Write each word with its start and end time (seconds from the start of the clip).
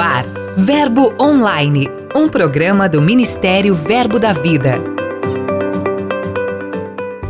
ar, 0.00 0.24
Verbo 0.56 1.12
Online, 1.20 1.86
um 2.16 2.26
programa 2.26 2.88
do 2.88 3.02
Ministério 3.02 3.74
Verbo 3.74 4.18
da 4.18 4.32
Vida. 4.32 4.80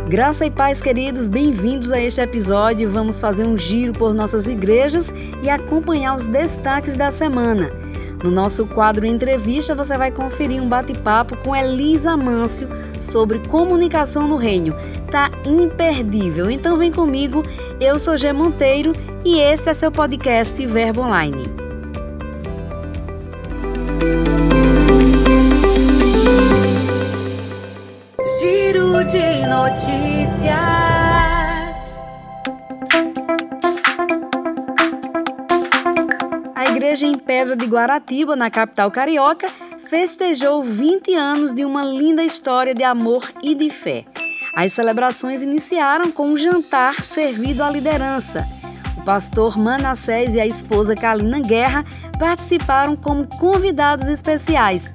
Graça 0.07 0.45
e 0.45 0.51
paz, 0.51 0.81
queridos, 0.81 1.27
bem-vindos 1.27 1.91
a 1.91 2.01
este 2.01 2.21
episódio. 2.21 2.89
Vamos 2.89 3.19
fazer 3.19 3.45
um 3.45 3.57
giro 3.57 3.91
por 3.91 4.13
nossas 4.13 4.47
igrejas 4.47 5.13
e 5.41 5.49
acompanhar 5.49 6.15
os 6.15 6.25
destaques 6.25 6.95
da 6.95 7.11
semana. 7.11 7.71
No 8.23 8.31
nosso 8.31 8.65
quadro 8.65 9.05
Entrevista, 9.05 9.75
você 9.75 9.97
vai 9.97 10.11
conferir 10.11 10.61
um 10.61 10.69
bate-papo 10.69 11.35
com 11.37 11.55
Elisa 11.55 12.15
Mâncio 12.15 12.69
sobre 12.99 13.39
comunicação 13.39 14.27
no 14.27 14.37
reino. 14.37 14.75
Tá 15.09 15.29
imperdível. 15.45 16.49
Então 16.49 16.77
vem 16.77 16.91
comigo. 16.91 17.43
Eu 17.79 17.99
sou 17.99 18.15
G 18.15 18.31
Monteiro 18.31 18.93
e 19.25 19.39
este 19.39 19.69
é 19.69 19.73
seu 19.73 19.91
podcast 19.91 20.65
Verbo 20.65 21.01
Online. 21.01 21.60
Notícias. 29.51 30.61
igreja 36.91 37.05
em 37.05 37.17
Pedra 37.17 37.55
de 37.55 37.65
Guaratiba, 37.65 38.35
na 38.35 38.49
capital 38.49 38.89
carioca, 38.89 39.47
festejou 39.89 40.63
20 40.63 41.13
anos 41.15 41.53
de 41.53 41.65
uma 41.65 41.83
linda 41.83 42.23
história 42.23 42.73
de 42.73 42.83
amor 42.83 43.29
e 43.43 43.53
de 43.53 43.69
fé. 43.69 44.05
As 44.55 44.71
celebrações 44.71 45.43
iniciaram 45.43 46.11
com 46.11 46.27
um 46.27 46.37
jantar 46.37 47.03
servido 47.03 47.61
à 47.61 47.69
liderança. 47.69 48.47
O 48.97 49.03
pastor 49.03 49.57
Manassés 49.57 50.33
e 50.33 50.39
a 50.39 50.47
esposa 50.47 50.95
Kalina 50.95 51.41
Guerra 51.41 51.83
participaram 52.17 52.95
como 52.95 53.27
convidados 53.27 54.07
especiais. 54.07 54.93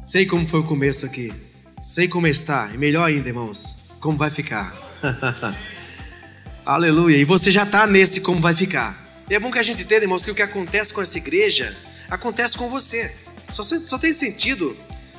Sei 0.00 0.24
como 0.24 0.46
foi 0.46 0.60
o 0.60 0.64
começo 0.64 1.04
aqui. 1.04 1.41
Sei 1.82 2.06
como 2.06 2.28
está. 2.28 2.70
E 2.72 2.78
melhor 2.78 3.08
ainda, 3.08 3.28
irmãos, 3.28 3.90
como 3.98 4.16
vai 4.16 4.30
ficar. 4.30 4.72
Aleluia. 6.64 7.16
E 7.16 7.24
você 7.24 7.50
já 7.50 7.64
está 7.64 7.88
nesse 7.88 8.20
como 8.20 8.40
vai 8.40 8.54
ficar. 8.54 8.96
E 9.28 9.34
é 9.34 9.40
bom 9.40 9.50
que 9.50 9.58
a 9.58 9.64
gente 9.64 9.82
entenda, 9.82 10.04
irmãos, 10.04 10.24
que 10.24 10.30
o 10.30 10.34
que 10.34 10.42
acontece 10.42 10.94
com 10.94 11.02
essa 11.02 11.18
igreja 11.18 11.76
acontece 12.08 12.56
com 12.56 12.70
você. 12.70 13.12
Só, 13.50 13.64
só 13.64 13.98
tem 13.98 14.12
sentido, 14.12 14.76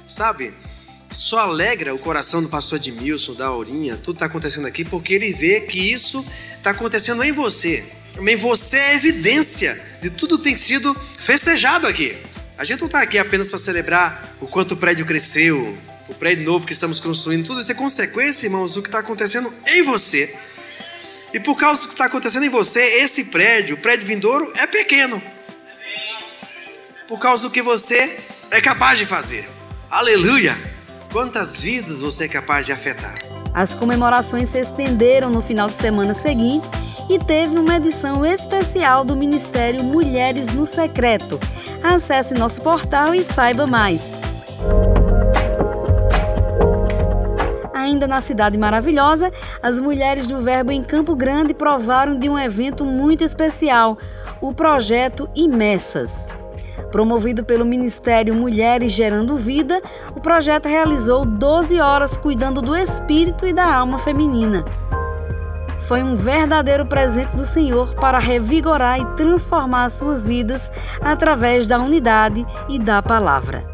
sabe? 0.07 0.53
Só 1.11 1.39
alegra 1.39 1.93
o 1.93 1.99
coração 1.99 2.41
do 2.41 2.47
pastor 2.47 2.79
Edmilson, 2.79 3.33
da 3.33 3.47
Aurinha, 3.47 3.97
tudo 3.97 4.15
está 4.15 4.27
acontecendo 4.27 4.65
aqui, 4.65 4.85
porque 4.85 5.13
ele 5.13 5.33
vê 5.33 5.61
que 5.61 5.91
isso 5.91 6.25
está 6.55 6.69
acontecendo 6.69 7.21
em 7.23 7.33
você. 7.33 7.83
Também 8.13 8.37
você 8.37 8.77
é 8.77 8.95
evidência 8.95 9.77
de 10.01 10.11
tudo 10.11 10.37
que 10.37 10.45
tem 10.45 10.55
sido 10.55 10.95
festejado 11.19 11.87
aqui. 11.87 12.15
A 12.57 12.63
gente 12.63 12.79
não 12.79 12.87
está 12.87 13.01
aqui 13.01 13.17
apenas 13.17 13.49
para 13.49 13.59
celebrar 13.59 14.37
o 14.39 14.47
quanto 14.47 14.75
o 14.75 14.77
prédio 14.77 15.05
cresceu, 15.05 15.77
o 16.07 16.13
prédio 16.13 16.45
novo 16.45 16.65
que 16.65 16.73
estamos 16.73 16.99
construindo, 16.99 17.45
tudo 17.45 17.61
isso 17.61 17.71
é 17.71 17.75
consequência, 17.75 18.47
irmãos, 18.47 18.73
do 18.73 18.81
que 18.81 18.87
está 18.87 18.99
acontecendo 18.99 19.51
em 19.67 19.83
você 19.83 20.33
e 21.33 21.39
por 21.39 21.55
causa 21.55 21.81
do 21.81 21.87
que 21.87 21.93
está 21.95 22.05
acontecendo 22.05 22.45
em 22.45 22.49
você, 22.49 22.79
esse 22.99 23.25
prédio, 23.25 23.75
o 23.75 23.79
prédio 23.79 24.05
vindouro, 24.05 24.53
é 24.55 24.67
pequeno. 24.67 25.19
Por 27.07 27.19
causa 27.19 27.43
do 27.43 27.49
que 27.49 27.61
você 27.61 28.19
é 28.51 28.61
capaz 28.61 28.99
de 28.99 29.05
fazer. 29.07 29.49
Aleluia! 29.89 30.55
Quantas 31.11 31.61
vidas 31.61 32.01
você 32.01 32.25
é 32.25 32.27
capaz 32.27 32.67
de 32.67 32.71
afetar? 32.71 33.19
As 33.51 33.73
comemorações 33.73 34.49
se 34.49 34.59
estenderam 34.59 35.31
no 35.31 35.41
final 35.41 35.67
de 35.67 35.75
semana 35.75 36.13
seguinte 36.13 36.67
e 37.09 37.17
teve 37.17 37.57
uma 37.57 37.77
edição 37.77 38.23
especial 38.23 39.03
do 39.03 39.15
Ministério 39.15 39.83
Mulheres 39.83 40.47
no 40.47 40.67
Secreto. 40.67 41.39
Acesse 41.83 42.35
nosso 42.35 42.61
portal 42.61 43.13
e 43.13 43.23
saiba 43.23 43.65
mais. 43.65 44.01
Ainda 47.83 48.07
na 48.07 48.21
Cidade 48.21 48.57
Maravilhosa, 48.57 49.29
as 49.61 49.77
mulheres 49.77 50.25
do 50.25 50.39
Verbo 50.39 50.71
em 50.71 50.81
Campo 50.81 51.13
Grande 51.17 51.53
provaram 51.53 52.17
de 52.17 52.29
um 52.29 52.39
evento 52.39 52.85
muito 52.85 53.25
especial, 53.25 53.97
o 54.39 54.53
projeto 54.53 55.29
Imessas. 55.35 56.29
Promovido 56.93 57.43
pelo 57.43 57.65
Ministério 57.65 58.33
Mulheres 58.33 58.93
Gerando 58.93 59.35
Vida, 59.35 59.81
o 60.15 60.21
projeto 60.21 60.69
realizou 60.69 61.25
12 61.25 61.77
horas 61.81 62.15
cuidando 62.15 62.61
do 62.61 62.73
espírito 62.73 63.45
e 63.45 63.51
da 63.51 63.65
alma 63.65 63.99
feminina. 63.99 64.63
Foi 65.79 66.01
um 66.01 66.15
verdadeiro 66.15 66.85
presente 66.85 67.35
do 67.35 67.45
Senhor 67.45 67.93
para 67.95 68.17
revigorar 68.17 69.01
e 69.01 69.05
transformar 69.17 69.89
suas 69.89 70.25
vidas 70.25 70.71
através 71.01 71.67
da 71.67 71.77
unidade 71.79 72.45
e 72.69 72.79
da 72.79 73.01
palavra. 73.01 73.72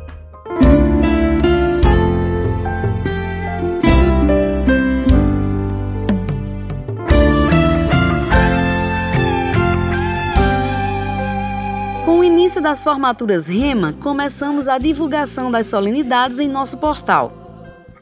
Início 12.50 12.62
das 12.64 12.84
formaturas 12.84 13.48
REMA, 13.48 13.94
começamos 13.94 14.68
a 14.68 14.80
divulgação 14.80 15.52
das 15.52 15.68
solenidades 15.68 16.40
em 16.40 16.50
nosso 16.50 16.80
portal. 16.80 17.32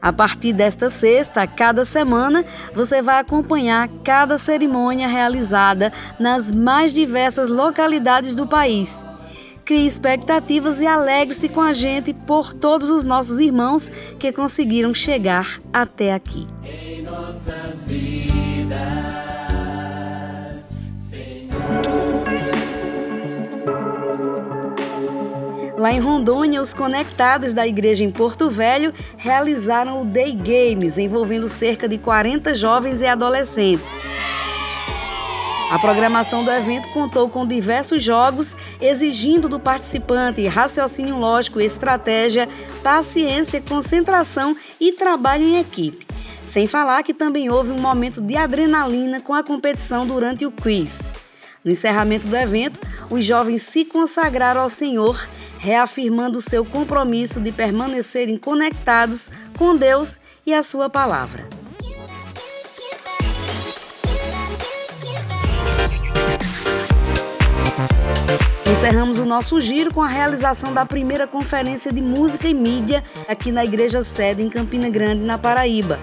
A 0.01 0.13
partir 0.13 0.53
desta 0.53 0.89
sexta, 0.89 1.45
cada 1.45 1.83
semana, 1.83 2.45
você 2.73 3.01
vai 3.01 3.19
acompanhar 3.19 3.89
cada 4.05 4.37
cerimônia 4.37 5.05
realizada 5.05 5.91
nas 6.17 6.49
mais 6.49 6.93
diversas 6.93 7.49
localidades 7.49 8.35
do 8.35 8.47
país. 8.47 9.05
Crie 9.65 9.85
expectativas 9.85 10.79
e 10.79 10.87
alegre-se 10.87 11.49
com 11.49 11.59
a 11.59 11.73
gente 11.73 12.13
por 12.13 12.53
todos 12.53 12.89
os 12.89 13.03
nossos 13.03 13.41
irmãos 13.41 13.89
que 14.17 14.31
conseguiram 14.31 14.93
chegar 14.93 15.59
até 15.73 16.13
aqui. 16.13 16.47
Em 16.63 17.01
nossas 17.01 17.83
vidas. 17.85 19.17
Lá 25.77 25.91
em 25.91 25.99
Rondônia, 25.99 26.59
os 26.59 26.73
conectados 26.73 27.53
da 27.53 27.67
igreja 27.67 28.03
em 28.03 28.09
Porto 28.09 28.49
Velho 28.49 28.91
realizaram 29.15 30.01
o 30.01 30.05
Day 30.05 30.33
Games, 30.33 30.97
envolvendo 30.97 31.47
cerca 31.47 31.87
de 31.87 31.99
40 31.99 32.55
jovens 32.55 32.99
e 32.99 33.05
adolescentes. 33.05 33.87
A 35.69 35.77
programação 35.77 36.43
do 36.43 36.49
evento 36.49 36.89
contou 36.89 37.29
com 37.29 37.45
diversos 37.45 38.01
jogos, 38.01 38.55
exigindo 38.81 39.47
do 39.47 39.59
participante 39.59 40.47
raciocínio 40.47 41.15
lógico, 41.15 41.61
estratégia, 41.61 42.49
paciência, 42.81 43.61
concentração 43.61 44.57
e 44.81 44.93
trabalho 44.93 45.43
em 45.43 45.59
equipe. 45.59 46.07
Sem 46.43 46.65
falar 46.65 47.03
que 47.03 47.13
também 47.13 47.51
houve 47.51 47.69
um 47.69 47.79
momento 47.79 48.19
de 48.19 48.35
adrenalina 48.35 49.21
com 49.21 49.33
a 49.33 49.43
competição 49.43 50.07
durante 50.07 50.43
o 50.43 50.51
quiz. 50.51 51.07
No 51.63 51.71
encerramento 51.71 52.27
do 52.27 52.35
evento, 52.35 52.79
os 53.11 53.23
jovens 53.23 53.61
se 53.61 53.85
consagraram 53.85 54.61
ao 54.61 54.71
Senhor 54.71 55.27
reafirmando 55.59 56.41
seu 56.41 56.63
compromisso 56.63 57.39
de 57.39 57.51
permanecerem 57.51 58.37
conectados 58.37 59.29
com 59.57 59.75
Deus 59.75 60.19
e 60.45 60.53
a 60.53 60.63
Sua 60.63 60.89
palavra. 60.89 61.47
Encerramos 68.71 69.17
o 69.17 69.25
nosso 69.25 69.59
giro 69.59 69.93
com 69.93 70.01
a 70.01 70.07
realização 70.07 70.73
da 70.73 70.85
primeira 70.85 71.25
conferência 71.25 71.91
de 71.91 72.01
música 72.01 72.47
e 72.47 72.53
mídia 72.53 73.03
aqui 73.27 73.51
na 73.51 73.65
Igreja 73.65 74.03
Sede, 74.03 74.43
em 74.43 74.49
Campina 74.49 74.87
Grande, 74.87 75.23
na 75.23 75.37
Paraíba. 75.37 75.99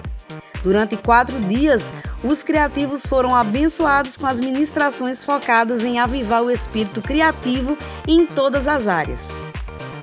Durante 0.61 0.97
quatro 0.97 1.39
dias, 1.41 1.93
os 2.23 2.41
criativos 2.41 3.05
foram 3.05 3.35
abençoados 3.35 4.17
com 4.17 4.25
as 4.25 4.39
ministrações 4.39 5.23
focadas 5.23 5.83
em 5.83 5.99
avivar 5.99 6.41
o 6.41 6.49
espírito 6.49 7.01
criativo 7.01 7.77
em 8.07 8.25
todas 8.25 8.67
as 8.67 8.87
áreas. 8.87 9.29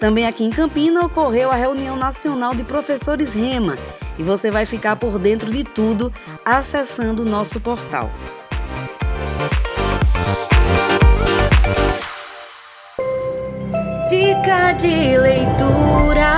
Também 0.03 0.27
aqui 0.27 0.43
em 0.43 0.51
Campina 0.51 1.07
ocorreu 1.07 1.49
a 1.49 1.55
reunião 1.55 1.97
nacional 1.97 2.57
de 2.57 2.65
professores 2.65 3.35
REMA 3.35 3.77
e 4.19 4.25
você 4.25 4.51
vai 4.51 4.67
ficar 4.67 4.97
por 4.97 5.17
dentro 5.17 5.49
de 5.49 5.63
tudo 5.63 6.13
acessando 6.45 7.23
o 7.23 7.25
nosso 7.25 7.61
portal. 7.61 8.11
Dica 14.11 14.73
de 14.73 15.19
leitura. 15.19 16.33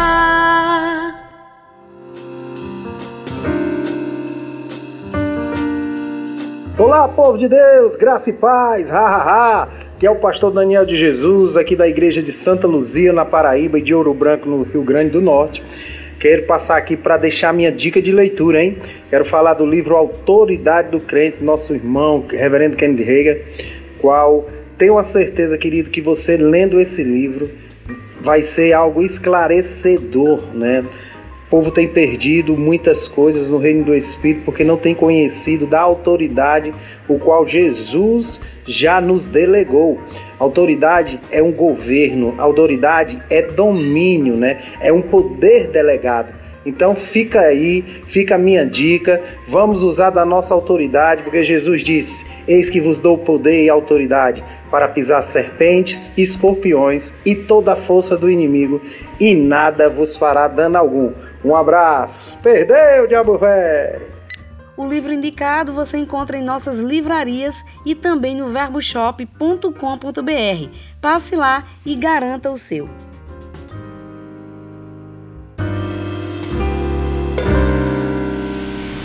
Olá, 6.76 7.08
povo 7.08 7.38
de 7.38 7.48
Deus, 7.48 7.96
graça 7.96 8.28
e 8.28 8.34
paz, 8.34 8.92
ha, 8.92 9.00
ha, 9.00 9.62
ha 9.62 9.68
que 9.98 10.06
é 10.06 10.10
o 10.10 10.16
pastor 10.16 10.50
Daniel 10.50 10.84
de 10.84 10.96
Jesus, 10.96 11.56
aqui 11.56 11.76
da 11.76 11.88
igreja 11.88 12.22
de 12.22 12.32
Santa 12.32 12.66
Luzia, 12.66 13.12
na 13.12 13.24
Paraíba, 13.24 13.78
e 13.78 13.82
de 13.82 13.94
Ouro 13.94 14.12
Branco, 14.12 14.48
no 14.48 14.62
Rio 14.62 14.82
Grande 14.82 15.10
do 15.10 15.20
Norte. 15.20 15.62
Quero 16.18 16.44
passar 16.44 16.76
aqui 16.76 16.96
para 16.96 17.16
deixar 17.16 17.52
minha 17.52 17.70
dica 17.70 18.00
de 18.00 18.10
leitura, 18.10 18.62
hein? 18.62 18.78
Quero 19.10 19.24
falar 19.24 19.54
do 19.54 19.66
livro 19.66 19.94
Autoridade 19.94 20.90
do 20.90 21.00
Crente, 21.00 21.44
nosso 21.44 21.74
irmão, 21.74 22.24
reverendo 22.28 22.76
Kennedy 22.76 23.02
Reagan, 23.02 23.40
qual 23.98 24.46
tenho 24.78 24.98
a 24.98 25.04
certeza, 25.04 25.56
querido, 25.56 25.90
que 25.90 26.00
você 26.00 26.36
lendo 26.36 26.80
esse 26.80 27.04
livro 27.04 27.50
vai 28.20 28.42
ser 28.42 28.72
algo 28.72 29.02
esclarecedor, 29.02 30.48
né? 30.54 30.82
O 31.46 31.50
povo 31.50 31.70
tem 31.70 31.86
perdido 31.86 32.56
muitas 32.56 33.06
coisas 33.06 33.50
no 33.50 33.58
reino 33.58 33.84
do 33.84 33.94
Espírito 33.94 34.44
porque 34.44 34.64
não 34.64 34.76
tem 34.76 34.94
conhecido 34.94 35.66
da 35.66 35.80
autoridade 35.80 36.72
o 37.08 37.18
qual 37.18 37.46
Jesus 37.46 38.40
já 38.66 39.00
nos 39.00 39.28
delegou. 39.28 40.00
Autoridade 40.38 41.20
é 41.30 41.42
um 41.42 41.52
governo, 41.52 42.34
autoridade 42.38 43.22
é 43.28 43.42
domínio, 43.42 44.36
né? 44.36 44.60
É 44.80 44.92
um 44.92 45.02
poder 45.02 45.68
delegado. 45.68 46.43
Então 46.64 46.96
fica 46.96 47.40
aí, 47.40 47.82
fica 48.06 48.36
a 48.36 48.38
minha 48.38 48.64
dica. 48.64 49.22
Vamos 49.48 49.82
usar 49.82 50.10
da 50.10 50.24
nossa 50.24 50.54
autoridade, 50.54 51.22
porque 51.22 51.44
Jesus 51.44 51.82
disse: 51.82 52.24
Eis 52.48 52.70
que 52.70 52.80
vos 52.80 53.00
dou 53.00 53.18
poder 53.18 53.64
e 53.64 53.68
autoridade 53.68 54.42
para 54.70 54.88
pisar 54.88 55.22
serpentes, 55.22 56.10
escorpiões 56.16 57.12
e 57.24 57.34
toda 57.34 57.72
a 57.72 57.76
força 57.76 58.16
do 58.16 58.30
inimigo, 58.30 58.80
e 59.20 59.34
nada 59.34 59.88
vos 59.88 60.16
fará 60.16 60.48
dano 60.48 60.78
algum. 60.78 61.12
Um 61.44 61.54
abraço. 61.54 62.38
Perdeu, 62.38 63.06
diabo 63.06 63.38
velho! 63.38 64.14
O 64.76 64.84
livro 64.84 65.12
indicado 65.12 65.72
você 65.72 65.98
encontra 65.98 66.36
em 66.36 66.42
nossas 66.42 66.80
livrarias 66.80 67.64
e 67.86 67.94
também 67.94 68.34
no 68.34 68.48
verboshop.com.br. 68.48 70.68
Passe 71.00 71.36
lá 71.36 71.64
e 71.86 71.94
garanta 71.94 72.50
o 72.50 72.58
seu. 72.58 72.88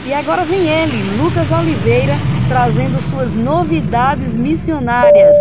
E 0.10 0.14
agora 0.14 0.44
vem 0.44 0.68
ele, 0.68 1.22
Lucas 1.22 1.52
Oliveira, 1.52 2.18
trazendo 2.48 3.00
suas 3.00 3.32
novidades 3.32 4.36
missionárias. 4.36 5.38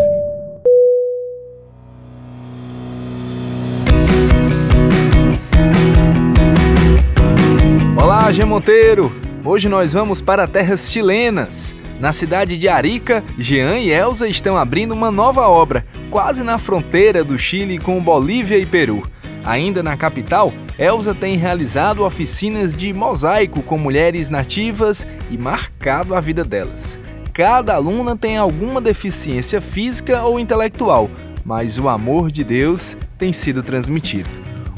Olá, 7.97 8.31
G 8.31 8.45
Monteiro! 8.45 9.11
Hoje 9.43 9.71
nós 9.71 9.95
vamos 9.95 10.21
para 10.21 10.47
terras 10.47 10.93
chilenas. 10.93 11.75
Na 11.99 12.13
cidade 12.13 12.59
de 12.59 12.69
Arica, 12.69 13.25
Jean 13.39 13.79
e 13.79 13.91
Elsa 13.91 14.29
estão 14.29 14.55
abrindo 14.55 14.93
uma 14.93 15.11
nova 15.11 15.49
obra, 15.49 15.87
quase 16.11 16.45
na 16.45 16.59
fronteira 16.59 17.25
do 17.25 17.39
Chile 17.39 17.79
com 17.79 17.99
Bolívia 18.03 18.59
e 18.59 18.67
Peru. 18.67 19.01
Ainda 19.49 19.83
na 19.83 19.97
capital, 19.97 20.53
Elsa 20.79 21.15
tem 21.15 21.39
realizado 21.39 22.05
oficinas 22.05 22.77
de 22.77 22.93
mosaico 22.93 23.63
com 23.63 23.79
mulheres 23.79 24.29
nativas 24.29 25.07
e 25.31 25.39
marcado 25.39 26.15
a 26.15 26.21
vida 26.21 26.45
delas. 26.45 27.01
Cada 27.33 27.75
aluna 27.75 28.15
tem 28.15 28.37
alguma 28.37 28.79
deficiência 28.79 29.59
física 29.59 30.23
ou 30.23 30.39
intelectual, 30.39 31.09
mas 31.47 31.79
o 31.79 31.89
amor 31.89 32.31
de 32.31 32.45
Deus 32.45 32.95
tem 33.17 33.33
sido 33.33 33.63
transmitido. 33.63 34.29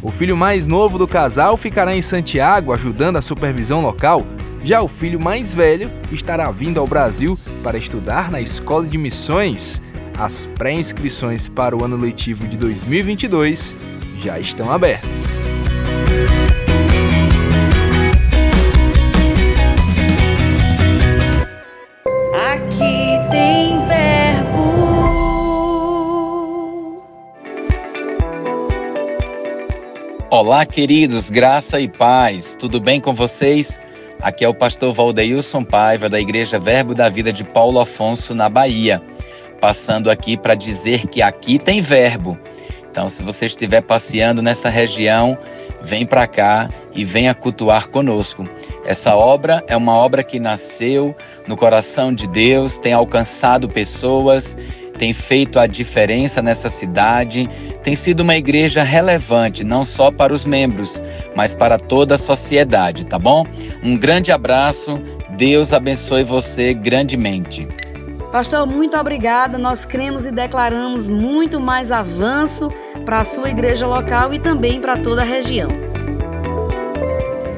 O 0.04 0.12
filho 0.12 0.36
mais 0.36 0.68
novo 0.68 0.98
do 0.98 1.08
casal 1.08 1.56
ficará 1.56 1.92
em 1.92 2.00
Santiago 2.00 2.72
ajudando 2.72 3.16
a 3.16 3.22
supervisão 3.22 3.80
local, 3.80 4.24
já 4.62 4.80
o 4.80 4.86
filho 4.86 5.18
mais 5.18 5.52
velho 5.52 5.90
estará 6.12 6.48
vindo 6.52 6.78
ao 6.78 6.86
Brasil 6.86 7.36
para 7.60 7.76
estudar 7.76 8.30
na 8.30 8.40
Escola 8.40 8.86
de 8.86 8.96
Missões. 8.96 9.82
As 10.16 10.46
pré-inscrições 10.46 11.48
para 11.48 11.76
o 11.76 11.84
ano 11.84 11.96
letivo 11.96 12.46
de 12.46 12.56
2022 12.56 13.74
já 14.22 14.38
estão 14.38 14.70
abertas. 14.70 15.40
Aqui 22.52 23.18
tem 23.30 23.86
verbo. 23.86 24.60
Olá, 30.30 30.66
queridos, 30.66 31.30
graça 31.30 31.80
e 31.80 31.88
paz. 31.88 32.54
Tudo 32.54 32.78
bem 32.78 33.00
com 33.00 33.14
vocês? 33.14 33.80
Aqui 34.20 34.44
é 34.44 34.48
o 34.48 34.54
pastor 34.54 34.92
Valdeilson 34.92 35.64
Paiva, 35.64 36.10
da 36.10 36.20
Igreja 36.20 36.58
Verbo 36.58 36.94
da 36.94 37.08
Vida 37.08 37.32
de 37.32 37.42
Paulo 37.42 37.80
Afonso, 37.80 38.34
na 38.34 38.50
Bahia. 38.50 39.00
Passando 39.62 40.10
aqui 40.10 40.36
para 40.36 40.54
dizer 40.54 41.06
que 41.06 41.22
aqui 41.22 41.58
tem 41.58 41.80
verbo. 41.80 42.38
Então, 42.90 43.08
se 43.08 43.22
você 43.22 43.46
estiver 43.46 43.82
passeando 43.82 44.42
nessa 44.42 44.68
região, 44.68 45.38
vem 45.82 46.04
para 46.04 46.26
cá 46.26 46.68
e 46.94 47.04
venha 47.04 47.34
cultuar 47.34 47.88
conosco. 47.88 48.48
Essa 48.84 49.14
obra 49.14 49.62
é 49.68 49.76
uma 49.76 49.94
obra 49.94 50.24
que 50.24 50.40
nasceu 50.40 51.14
no 51.46 51.56
coração 51.56 52.12
de 52.12 52.26
Deus, 52.26 52.78
tem 52.78 52.92
alcançado 52.92 53.68
pessoas, 53.68 54.56
tem 54.98 55.14
feito 55.14 55.58
a 55.58 55.66
diferença 55.66 56.42
nessa 56.42 56.68
cidade, 56.68 57.48
tem 57.82 57.96
sido 57.96 58.20
uma 58.20 58.36
igreja 58.36 58.82
relevante 58.82 59.64
não 59.64 59.86
só 59.86 60.10
para 60.10 60.34
os 60.34 60.44
membros, 60.44 61.00
mas 61.34 61.54
para 61.54 61.78
toda 61.78 62.16
a 62.16 62.18
sociedade, 62.18 63.06
tá 63.06 63.18
bom? 63.18 63.46
Um 63.82 63.96
grande 63.96 64.30
abraço, 64.32 65.00
Deus 65.38 65.72
abençoe 65.72 66.22
você 66.22 66.74
grandemente. 66.74 67.66
Pastor, 68.30 68.64
muito 68.64 68.96
obrigada. 68.96 69.58
Nós 69.58 69.84
cremos 69.84 70.24
e 70.24 70.30
declaramos 70.30 71.08
muito 71.08 71.58
mais 71.60 71.90
avanço 71.90 72.72
para 73.04 73.20
a 73.20 73.24
sua 73.24 73.50
igreja 73.50 73.88
local 73.88 74.32
e 74.32 74.38
também 74.38 74.80
para 74.80 74.96
toda 74.96 75.22
a 75.22 75.24
região. 75.24 75.68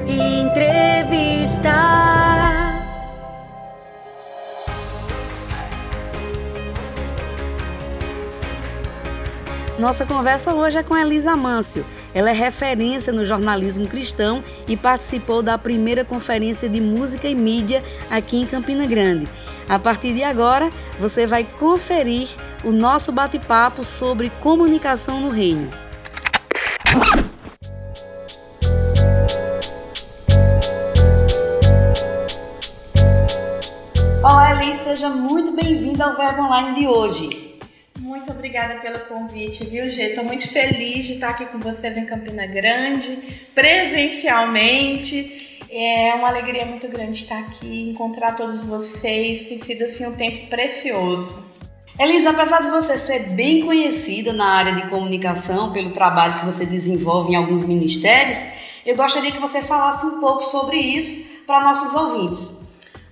Entrevista. 0.07 1.71
Nossa 9.77 10.05
conversa 10.05 10.55
hoje 10.55 10.79
é 10.79 10.83
com 10.83 10.97
Elisa 10.97 11.35
Mâncio. 11.35 11.85
Ela 12.15 12.31
é 12.31 12.33
referência 12.33 13.13
no 13.13 13.25
jornalismo 13.25 13.87
cristão 13.87 14.43
e 14.67 14.75
participou 14.75 15.43
da 15.43 15.57
primeira 15.57 16.03
conferência 16.03 16.67
de 16.67 16.81
música 16.81 17.27
e 17.27 17.35
mídia 17.35 17.83
aqui 18.09 18.37
em 18.37 18.45
Campina 18.45 18.85
Grande. 18.87 19.27
A 19.67 19.79
partir 19.79 20.13
de 20.13 20.23
agora, 20.23 20.71
você 20.99 21.25
vai 21.25 21.43
conferir 21.43 22.27
o 22.63 22.71
nosso 22.71 23.11
bate-papo 23.11 23.83
sobre 23.83 24.29
comunicação 24.41 25.21
no 25.21 25.29
reino. 25.29 25.69
Olá, 34.21 34.61
Elis, 34.61 34.77
seja 34.77 35.09
muito 35.09 35.55
bem-vinda 35.55 36.05
ao 36.05 36.15
Verbo 36.15 36.43
Online 36.43 36.79
de 36.79 36.87
hoje. 36.87 37.59
Muito 37.99 38.31
obrigada 38.31 38.75
pelo 38.75 38.99
convite, 38.99 39.65
viu, 39.65 39.89
Gê? 39.89 40.09
Estou 40.09 40.23
muito 40.23 40.47
feliz 40.49 41.05
de 41.05 41.13
estar 41.13 41.29
aqui 41.29 41.45
com 41.45 41.59
vocês 41.59 41.97
em 41.97 42.05
Campina 42.05 42.45
Grande, 42.45 43.47
presencialmente. 43.55 45.52
É 45.75 46.13
uma 46.13 46.27
alegria 46.27 46.67
muito 46.67 46.87
grande 46.87 47.17
estar 47.17 47.39
aqui, 47.39 47.89
encontrar 47.89 48.33
todos 48.33 48.63
vocês. 48.63 49.47
Tem 49.47 49.57
sido 49.57 49.85
assim 49.85 50.05
um 50.05 50.13
tempo 50.13 50.47
precioso. 50.47 51.43
Elisa, 51.99 52.29
apesar 52.29 52.61
de 52.61 52.69
você 52.69 52.95
ser 52.95 53.31
bem 53.31 53.65
conhecida 53.65 54.33
na 54.33 54.45
área 54.45 54.73
de 54.73 54.83
comunicação 54.83 55.73
pelo 55.73 55.89
trabalho 55.89 56.37
que 56.37 56.45
você 56.45 56.67
desenvolve 56.67 57.31
em 57.31 57.35
alguns 57.35 57.65
ministérios, 57.65 58.81
eu 58.85 58.95
gostaria 58.95 59.31
que 59.31 59.39
você 59.39 59.63
falasse 59.63 60.05
um 60.05 60.19
pouco 60.19 60.43
sobre 60.43 60.77
isso 60.77 61.43
para 61.47 61.61
nossos 61.61 61.95
ouvintes. 61.95 62.57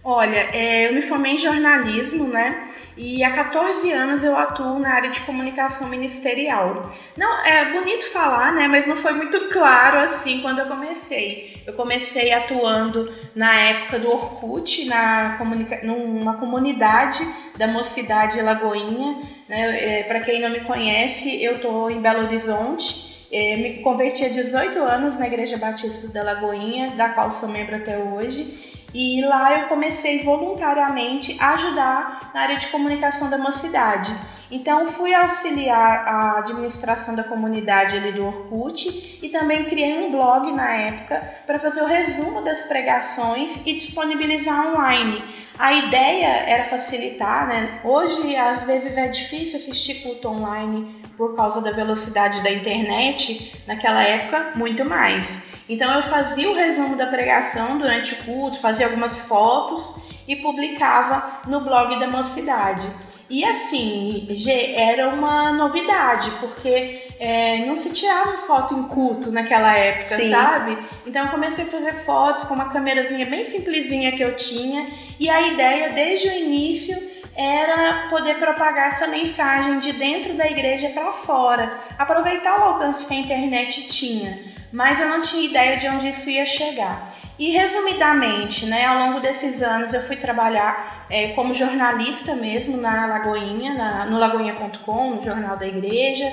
Olha, 0.03 0.49
é, 0.53 0.87
eu 0.87 0.93
me 0.93 1.01
formei 1.01 1.33
em 1.33 1.37
jornalismo, 1.39 2.27
né? 2.27 2.67
E 2.97 3.23
há 3.23 3.31
14 3.31 3.91
anos 3.91 4.23
eu 4.23 4.37
atuo 4.37 4.79
na 4.79 4.93
área 4.93 5.09
de 5.09 5.21
comunicação 5.21 5.87
ministerial. 5.87 6.91
Não, 7.15 7.45
é 7.45 7.71
bonito 7.71 8.05
falar, 8.11 8.53
né? 8.53 8.67
Mas 8.67 8.87
não 8.87 8.95
foi 8.95 9.13
muito 9.13 9.49
claro 9.49 9.99
assim 9.99 10.41
quando 10.41 10.59
eu 10.59 10.65
comecei. 10.65 11.63
Eu 11.65 11.73
comecei 11.73 12.33
atuando 12.33 13.09
na 13.35 13.55
época 13.55 13.99
do 13.99 14.09
Orkut, 14.09 14.85
na 14.85 15.37
numa 15.83 16.37
comunidade 16.37 17.25
da 17.57 17.67
mocidade 17.67 18.41
Lagoinha. 18.41 19.19
Né? 19.47 19.99
É, 19.99 20.03
Para 20.03 20.19
quem 20.19 20.41
não 20.41 20.49
me 20.49 20.61
conhece, 20.61 21.41
eu 21.43 21.55
estou 21.55 21.89
em 21.89 22.01
Belo 22.01 22.23
Horizonte. 22.23 23.11
É, 23.31 23.55
me 23.55 23.81
converti 23.81 24.25
há 24.25 24.29
18 24.29 24.77
anos 24.79 25.17
na 25.17 25.25
Igreja 25.25 25.57
Batista 25.57 26.09
da 26.09 26.21
Lagoinha, 26.21 26.89
da 26.91 27.09
qual 27.09 27.31
sou 27.31 27.47
membro 27.47 27.77
até 27.77 27.97
hoje. 27.97 28.70
E 28.93 29.21
lá 29.25 29.59
eu 29.59 29.67
comecei 29.67 30.23
voluntariamente 30.23 31.37
a 31.39 31.53
ajudar 31.53 32.31
na 32.33 32.41
área 32.41 32.57
de 32.57 32.67
comunicação 32.67 33.29
da 33.29 33.37
mocidade. 33.37 34.15
Então 34.51 34.85
fui 34.85 35.13
auxiliar 35.13 36.03
a 36.05 36.39
administração 36.39 37.15
da 37.15 37.23
comunidade 37.23 37.95
ali 37.97 38.11
do 38.11 38.25
Orkut 38.25 39.19
e 39.21 39.29
também 39.29 39.63
criei 39.63 39.93
um 39.93 40.11
blog 40.11 40.51
na 40.51 40.75
época 40.75 41.25
para 41.45 41.57
fazer 41.57 41.81
o 41.81 41.85
resumo 41.85 42.43
das 42.43 42.63
pregações 42.63 43.65
e 43.65 43.73
disponibilizar 43.73 44.75
online. 44.75 45.23
A 45.57 45.73
ideia 45.73 46.43
era 46.47 46.63
facilitar, 46.63 47.47
né? 47.47 47.79
Hoje 47.83 48.35
às 48.35 48.63
vezes 48.63 48.97
é 48.97 49.07
difícil 49.07 49.57
assistir 49.57 50.01
culto 50.01 50.27
online 50.27 50.85
por 51.15 51.35
causa 51.35 51.61
da 51.61 51.71
velocidade 51.71 52.41
da 52.41 52.51
internet, 52.51 53.63
naquela 53.67 54.03
época 54.03 54.51
muito 54.55 54.83
mais. 54.83 55.50
Então 55.69 55.93
eu 55.93 56.03
fazia 56.03 56.49
o 56.49 56.53
resumo 56.53 56.95
da 56.95 57.07
pregação 57.07 57.77
durante 57.77 58.13
o 58.13 58.17
culto, 58.23 58.59
fazia 58.59 58.85
algumas 58.85 59.27
fotos 59.27 59.95
e 60.27 60.35
publicava 60.35 61.41
no 61.47 61.61
blog 61.61 61.99
da 61.99 62.07
mocidade. 62.07 62.89
E 63.29 63.45
assim, 63.45 64.27
era 64.75 65.07
uma 65.07 65.53
novidade, 65.53 66.31
porque 66.41 67.01
é, 67.17 67.65
não 67.65 67.77
se 67.77 67.93
tirava 67.93 68.35
foto 68.35 68.73
em 68.73 68.83
culto 68.83 69.31
naquela 69.31 69.73
época, 69.73 70.17
Sim. 70.17 70.29
sabe? 70.29 70.77
Então 71.05 71.25
eu 71.25 71.31
comecei 71.31 71.63
a 71.63 71.67
fazer 71.67 71.93
fotos 71.93 72.43
com 72.43 72.55
uma 72.55 72.69
câmerazinha 72.69 73.25
bem 73.25 73.45
simplesinha 73.45 74.11
que 74.11 74.21
eu 74.21 74.35
tinha. 74.35 74.85
E 75.17 75.29
a 75.29 75.47
ideia 75.47 75.91
desde 75.91 76.27
o 76.27 76.33
início 76.33 77.10
era 77.35 78.07
poder 78.09 78.37
propagar 78.37 78.89
essa 78.89 79.07
mensagem 79.07 79.79
de 79.79 79.93
dentro 79.93 80.33
da 80.33 80.45
igreja 80.49 80.89
para 80.89 81.11
fora, 81.11 81.73
aproveitar 81.97 82.59
o 82.59 82.63
alcance 82.63 83.05
que 83.05 83.13
a 83.13 83.17
internet 83.17 83.87
tinha. 83.87 84.39
Mas 84.71 84.99
eu 84.99 85.09
não 85.09 85.21
tinha 85.21 85.45
ideia 85.45 85.77
de 85.77 85.87
onde 85.87 86.09
isso 86.09 86.29
ia 86.29 86.45
chegar. 86.45 87.11
E 87.37 87.49
resumidamente, 87.49 88.67
né, 88.67 88.85
ao 88.85 88.99
longo 88.99 89.19
desses 89.19 89.63
anos 89.63 89.93
eu 89.93 89.99
fui 89.99 90.15
trabalhar 90.15 91.05
é, 91.09 91.29
como 91.29 91.53
jornalista 91.53 92.35
mesmo 92.35 92.77
na 92.77 93.07
Lagoinha, 93.07 93.73
na, 93.73 94.05
no 94.05 94.19
lagoinha.com, 94.19 95.15
no 95.15 95.21
Jornal 95.21 95.57
da 95.57 95.67
Igreja, 95.67 96.25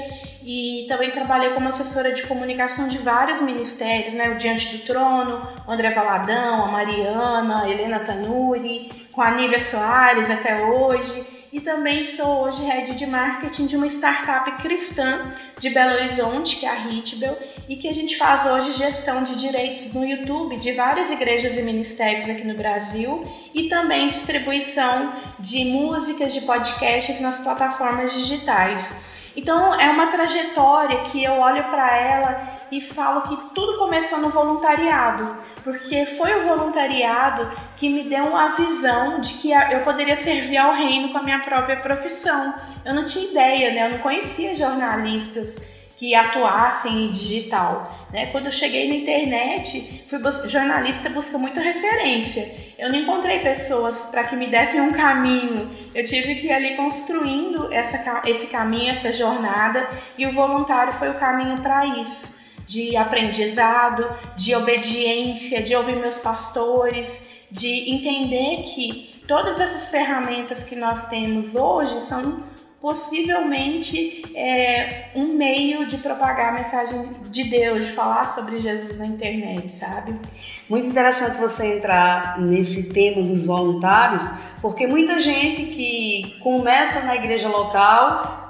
e 0.42 0.84
também 0.86 1.10
trabalhei 1.10 1.50
como 1.50 1.68
assessora 1.68 2.12
de 2.12 2.24
comunicação 2.24 2.88
de 2.88 2.98
vários 2.98 3.40
ministérios, 3.40 4.14
né, 4.14 4.28
o 4.28 4.36
Diante 4.36 4.76
do 4.76 4.84
Trono, 4.84 5.42
o 5.66 5.70
André 5.70 5.90
Valadão, 5.90 6.64
a 6.64 6.68
Mariana, 6.68 7.62
a 7.62 7.70
Helena 7.70 8.00
Tanuri, 8.00 9.07
com 9.18 9.22
a 9.22 9.32
Nívia 9.32 9.58
Soares 9.58 10.30
até 10.30 10.64
hoje 10.64 11.26
e 11.52 11.60
também 11.60 12.04
sou 12.04 12.44
hoje 12.44 12.62
head 12.62 12.94
de 12.94 13.04
marketing 13.04 13.66
de 13.66 13.76
uma 13.76 13.88
startup 13.88 14.48
cristã 14.62 15.32
de 15.58 15.70
Belo 15.70 15.94
Horizonte, 15.94 16.54
que 16.54 16.64
é 16.64 16.68
a 16.68 16.88
Hitbel, 16.88 17.36
e 17.68 17.74
que 17.74 17.88
a 17.88 17.92
gente 17.92 18.16
faz 18.16 18.46
hoje 18.46 18.70
gestão 18.78 19.24
de 19.24 19.36
direitos 19.36 19.92
no 19.92 20.04
YouTube 20.04 20.56
de 20.58 20.70
várias 20.70 21.10
igrejas 21.10 21.58
e 21.58 21.62
ministérios 21.62 22.30
aqui 22.30 22.46
no 22.46 22.54
Brasil 22.54 23.24
e 23.52 23.68
também 23.68 24.08
distribuição 24.08 25.12
de 25.40 25.64
músicas, 25.64 26.32
de 26.32 26.42
podcasts 26.42 27.20
nas 27.20 27.40
plataformas 27.40 28.12
digitais. 28.12 29.18
Então 29.34 29.74
é 29.80 29.90
uma 29.90 30.06
trajetória 30.06 31.00
que 31.00 31.24
eu 31.24 31.32
olho 31.32 31.64
para 31.64 31.96
ela 31.96 32.57
e 32.70 32.80
falo 32.80 33.22
que 33.22 33.36
tudo 33.54 33.78
começou 33.78 34.18
no 34.18 34.30
voluntariado, 34.30 35.36
porque 35.64 36.04
foi 36.06 36.34
o 36.34 36.42
voluntariado 36.44 37.50
que 37.76 37.88
me 37.88 38.04
deu 38.04 38.24
uma 38.24 38.48
visão 38.48 39.20
de 39.20 39.34
que 39.34 39.50
eu 39.52 39.82
poderia 39.82 40.16
servir 40.16 40.58
ao 40.58 40.74
reino 40.74 41.10
com 41.10 41.18
a 41.18 41.22
minha 41.22 41.40
própria 41.40 41.76
profissão. 41.76 42.54
Eu 42.84 42.94
não 42.94 43.04
tinha 43.04 43.30
ideia, 43.30 43.72
né? 43.72 43.86
Eu 43.86 43.90
não 43.92 43.98
conhecia 43.98 44.54
jornalistas 44.54 45.78
que 45.98 46.14
atuassem 46.14 47.06
em 47.06 47.10
digital. 47.10 48.06
Né? 48.12 48.26
Quando 48.26 48.46
eu 48.46 48.52
cheguei 48.52 48.88
na 48.88 48.94
internet, 48.94 50.04
fui 50.06 50.20
bus 50.20 50.44
jornalista 50.44 51.10
busca 51.10 51.36
muita 51.36 51.60
referência. 51.60 52.48
Eu 52.78 52.92
não 52.92 53.00
encontrei 53.00 53.40
pessoas 53.40 54.02
para 54.04 54.22
que 54.22 54.36
me 54.36 54.46
dessem 54.46 54.80
um 54.80 54.92
caminho. 54.92 55.68
Eu 55.92 56.04
tive 56.04 56.36
que 56.36 56.46
ir 56.46 56.52
ali 56.52 56.76
construindo 56.76 57.72
essa, 57.72 58.22
esse 58.26 58.46
caminho, 58.46 58.92
essa 58.92 59.12
jornada, 59.12 59.88
e 60.16 60.24
o 60.24 60.30
voluntário 60.30 60.92
foi 60.92 61.10
o 61.10 61.14
caminho 61.14 61.58
para 61.60 61.84
isso. 61.84 62.37
De 62.68 62.96
aprendizado, 62.96 64.08
de 64.36 64.54
obediência, 64.54 65.62
de 65.62 65.74
ouvir 65.74 65.96
meus 65.96 66.18
pastores, 66.18 67.28
de 67.50 67.90
entender 67.90 68.62
que 68.62 69.22
todas 69.26 69.58
essas 69.58 69.90
ferramentas 69.90 70.62
que 70.62 70.76
nós 70.76 71.08
temos 71.08 71.54
hoje 71.54 72.00
são 72.02 72.46
possivelmente 72.80 74.22
é, 74.36 75.10
um 75.14 75.34
meio 75.34 75.84
de 75.84 75.96
propagar 75.98 76.50
a 76.50 76.52
mensagem 76.52 77.16
de 77.24 77.44
Deus, 77.44 77.86
de 77.86 77.90
falar 77.90 78.26
sobre 78.26 78.58
Jesus 78.58 78.98
na 78.98 79.06
internet, 79.06 79.70
sabe? 79.72 80.14
Muito 80.68 80.86
interessante 80.86 81.40
você 81.40 81.78
entrar 81.78 82.40
nesse 82.40 82.92
tema 82.92 83.22
dos 83.22 83.46
voluntários, 83.46 84.52
porque 84.62 84.86
muita 84.86 85.18
gente 85.18 85.64
que 85.64 86.36
começa 86.40 87.06
na 87.06 87.16
igreja 87.16 87.48
local 87.48 88.47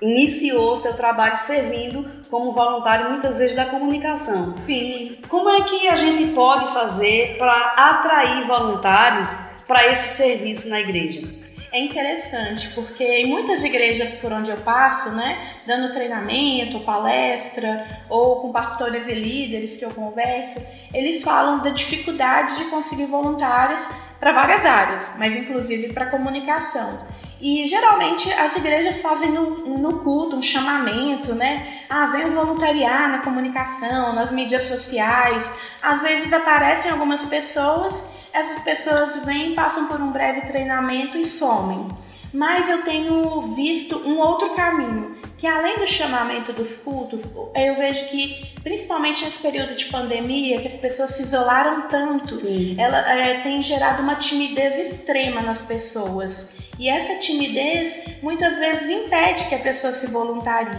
iniciou 0.00 0.76
seu 0.76 0.94
trabalho 0.94 1.36
servindo 1.36 2.04
como 2.30 2.52
voluntário 2.52 3.10
muitas 3.10 3.38
vezes 3.38 3.56
da 3.56 3.66
comunicação. 3.66 4.54
Sim. 4.54 5.18
Como 5.28 5.48
é 5.48 5.62
que 5.62 5.88
a 5.88 5.96
gente 5.96 6.26
pode 6.32 6.72
fazer 6.72 7.36
para 7.38 7.74
atrair 7.76 8.46
voluntários 8.46 9.62
para 9.66 9.86
esse 9.86 10.16
serviço 10.16 10.68
na 10.68 10.80
igreja? 10.80 11.22
é 11.70 11.80
interessante, 11.80 12.68
porque 12.68 13.04
em 13.04 13.26
muitas 13.26 13.62
igrejas 13.62 14.14
por 14.14 14.32
onde 14.32 14.50
eu 14.50 14.56
passo, 14.58 15.10
né, 15.10 15.38
dando 15.66 15.92
treinamento, 15.92 16.80
palestra, 16.80 17.86
ou 18.08 18.36
com 18.36 18.50
pastores 18.50 19.06
e 19.06 19.14
líderes 19.14 19.76
que 19.76 19.84
eu 19.84 19.90
converso, 19.90 20.60
eles 20.94 21.22
falam 21.22 21.58
da 21.58 21.70
dificuldade 21.70 22.56
de 22.56 22.64
conseguir 22.66 23.04
voluntários 23.04 23.88
para 24.18 24.32
várias 24.32 24.64
áreas, 24.64 25.10
mas 25.18 25.36
inclusive 25.36 25.92
para 25.92 26.06
comunicação. 26.06 26.98
E 27.40 27.66
geralmente 27.66 28.32
as 28.32 28.56
igrejas 28.56 29.00
fazem 29.00 29.30
no, 29.30 29.78
no, 29.78 30.00
culto 30.00 30.36
um 30.36 30.42
chamamento, 30.42 31.34
né? 31.34 31.66
Ah, 31.88 32.06
venham 32.06 32.30
voluntariar 32.30 33.08
na 33.08 33.18
comunicação, 33.18 34.12
nas 34.12 34.32
mídias 34.32 34.62
sociais. 34.62 35.52
Às 35.80 36.02
vezes 36.02 36.32
aparecem 36.32 36.90
algumas 36.90 37.24
pessoas 37.24 38.18
essas 38.32 38.58
pessoas 38.60 39.24
vêm, 39.24 39.54
passam 39.54 39.86
por 39.86 40.00
um 40.00 40.12
breve 40.12 40.42
treinamento 40.42 41.18
e 41.18 41.24
somem. 41.24 41.88
Mas 42.32 42.68
eu 42.68 42.82
tenho 42.82 43.40
visto 43.40 43.96
um 44.06 44.18
outro 44.18 44.50
caminho, 44.50 45.16
que 45.36 45.46
além 45.46 45.78
do 45.78 45.86
chamamento 45.86 46.52
dos 46.52 46.78
cultos, 46.78 47.34
eu 47.54 47.74
vejo 47.74 48.06
que, 48.08 48.54
principalmente 48.62 49.24
nesse 49.24 49.38
período 49.38 49.74
de 49.74 49.86
pandemia, 49.86 50.60
que 50.60 50.66
as 50.66 50.76
pessoas 50.76 51.10
se 51.12 51.22
isolaram 51.22 51.82
tanto, 51.88 52.36
Sim. 52.36 52.76
ela 52.78 52.98
é, 53.10 53.40
tem 53.40 53.62
gerado 53.62 54.02
uma 54.02 54.16
timidez 54.16 54.78
extrema 54.78 55.40
nas 55.40 55.62
pessoas. 55.62 56.54
E 56.78 56.88
essa 56.88 57.16
timidez 57.16 58.16
muitas 58.22 58.58
vezes 58.58 58.88
impede 58.88 59.46
que 59.46 59.54
a 59.54 59.58
pessoa 59.58 59.92
se 59.92 60.06
voluntarie. 60.08 60.78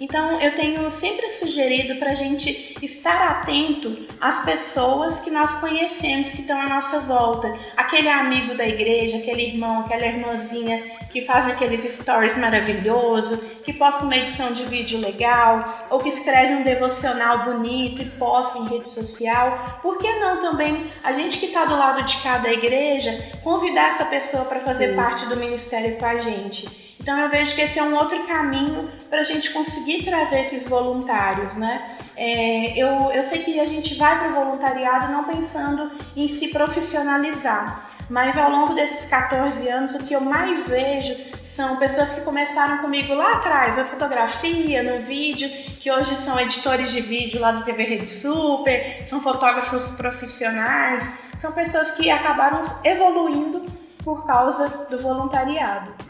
Então, 0.00 0.40
eu 0.40 0.54
tenho 0.54 0.88
sempre 0.92 1.28
sugerido 1.28 1.96
para 1.96 2.12
a 2.12 2.14
gente 2.14 2.76
estar 2.80 3.20
atento 3.30 4.06
às 4.20 4.44
pessoas 4.44 5.20
que 5.20 5.30
nós 5.30 5.56
conhecemos 5.56 6.30
que 6.30 6.42
estão 6.42 6.60
à 6.60 6.68
nossa 6.68 7.00
volta. 7.00 7.52
Aquele 7.76 8.08
amigo 8.08 8.54
da 8.54 8.66
igreja, 8.66 9.18
aquele 9.18 9.42
irmão, 9.42 9.80
aquela 9.80 10.06
irmãzinha 10.06 10.84
que 11.10 11.20
faz 11.20 11.48
aqueles 11.48 11.82
stories 11.82 12.36
maravilhosos, 12.38 13.40
que 13.64 13.72
posta 13.72 14.04
uma 14.04 14.16
edição 14.16 14.52
de 14.52 14.64
vídeo 14.64 15.00
legal, 15.00 15.64
ou 15.90 15.98
que 15.98 16.08
escreve 16.08 16.54
um 16.54 16.62
devocional 16.62 17.44
bonito 17.44 18.02
e 18.02 18.10
posta 18.10 18.58
em 18.58 18.68
rede 18.68 18.88
social. 18.88 19.80
Por 19.82 19.98
que 19.98 20.10
não 20.20 20.38
também 20.38 20.86
a 21.02 21.10
gente 21.10 21.38
que 21.38 21.46
está 21.46 21.64
do 21.64 21.76
lado 21.76 22.04
de 22.04 22.18
cada 22.18 22.52
igreja 22.52 23.10
convidar 23.42 23.88
essa 23.88 24.04
pessoa 24.04 24.44
para 24.44 24.60
fazer 24.60 24.90
Sim. 24.90 24.96
parte 24.96 25.26
do 25.26 25.36
ministério 25.36 25.96
com 25.96 26.06
a 26.06 26.16
gente? 26.16 26.87
Então 27.08 27.18
eu 27.20 27.30
vejo 27.30 27.54
que 27.54 27.62
esse 27.62 27.78
é 27.78 27.82
um 27.82 27.96
outro 27.96 28.22
caminho 28.26 28.86
para 29.08 29.20
a 29.20 29.22
gente 29.22 29.50
conseguir 29.50 30.04
trazer 30.04 30.42
esses 30.42 30.68
voluntários, 30.68 31.56
né? 31.56 31.90
É, 32.14 32.78
eu, 32.78 33.10
eu 33.10 33.22
sei 33.22 33.38
que 33.38 33.58
a 33.58 33.64
gente 33.64 33.94
vai 33.94 34.18
para 34.18 34.28
o 34.28 34.34
voluntariado 34.34 35.10
não 35.10 35.24
pensando 35.24 35.90
em 36.14 36.28
se 36.28 36.48
profissionalizar, 36.48 37.82
mas 38.10 38.36
ao 38.36 38.50
longo 38.50 38.74
desses 38.74 39.08
14 39.08 39.66
anos 39.68 39.94
o 39.94 40.04
que 40.04 40.12
eu 40.12 40.20
mais 40.20 40.68
vejo 40.68 41.16
são 41.42 41.76
pessoas 41.76 42.12
que 42.12 42.20
começaram 42.20 42.76
comigo 42.82 43.14
lá 43.14 43.36
atrás, 43.36 43.78
na 43.78 43.86
fotografia, 43.86 44.82
no 44.82 44.98
vídeo, 44.98 45.48
que 45.80 45.90
hoje 45.90 46.14
são 46.14 46.38
editores 46.38 46.90
de 46.90 47.00
vídeo 47.00 47.40
lá 47.40 47.52
do 47.52 47.64
TV 47.64 47.84
Rede 47.84 48.06
Super, 48.06 49.02
são 49.06 49.18
fotógrafos 49.18 49.88
profissionais, 49.92 51.10
são 51.38 51.52
pessoas 51.52 51.90
que 51.92 52.10
acabaram 52.10 52.60
evoluindo 52.84 53.64
por 54.04 54.26
causa 54.26 54.68
do 54.90 54.98
voluntariado. 54.98 56.07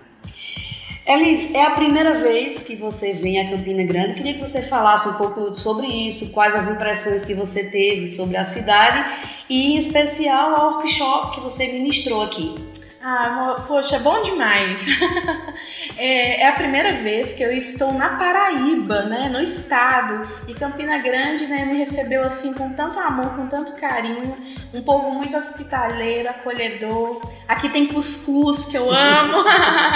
Elis, 1.09 1.55
é 1.55 1.63
a 1.63 1.71
primeira 1.71 2.13
vez 2.13 2.63
que 2.63 2.77
você 2.77 3.15
vem 3.15 3.41
a 3.41 3.49
Campina 3.49 3.83
Grande. 3.83 4.13
Queria 4.13 4.35
que 4.35 4.41
você 4.41 4.61
falasse 4.61 5.09
um 5.09 5.15
pouco 5.15 5.55
sobre 5.55 5.87
isso, 5.87 6.33
quais 6.33 6.55
as 6.55 6.69
impressões 6.69 7.25
que 7.25 7.33
você 7.33 7.71
teve 7.71 8.07
sobre 8.07 8.37
a 8.37 8.45
cidade 8.45 9.03
e, 9.49 9.73
em 9.73 9.77
especial, 9.79 10.55
a 10.55 10.69
workshop 10.69 11.37
que 11.37 11.41
você 11.41 11.73
ministrou 11.73 12.23
aqui. 12.23 12.55
Ah, 13.01 13.65
poxa, 13.67 14.01
bom 14.01 14.21
demais. 14.23 14.85
é, 15.97 16.43
é, 16.43 16.49
a 16.49 16.53
primeira 16.53 16.93
vez 16.93 17.33
que 17.33 17.43
eu 17.45 17.53
estou 17.53 17.95
na 17.95 18.17
Paraíba, 18.17 19.05
né, 19.05 19.29
no 19.29 19.41
estado, 19.41 20.29
e 20.49 20.53
Campina 20.53 20.99
Grande, 20.99 21.47
né, 21.47 21.65
me 21.65 21.79
recebeu 21.79 22.23
assim 22.23 22.53
com 22.53 22.73
tanto 22.73 22.99
amor, 22.99 23.37
com 23.37 23.47
tanto 23.47 23.73
carinho, 23.77 24.37
um 24.75 24.83
povo 24.83 25.13
muito 25.13 25.37
hospitaleiro, 25.37 26.29
acolhedor. 26.29 27.23
Aqui 27.47 27.69
tem 27.69 27.87
cuscuz 27.87 28.65
que 28.65 28.77
eu 28.77 28.91
amo, 28.91 29.45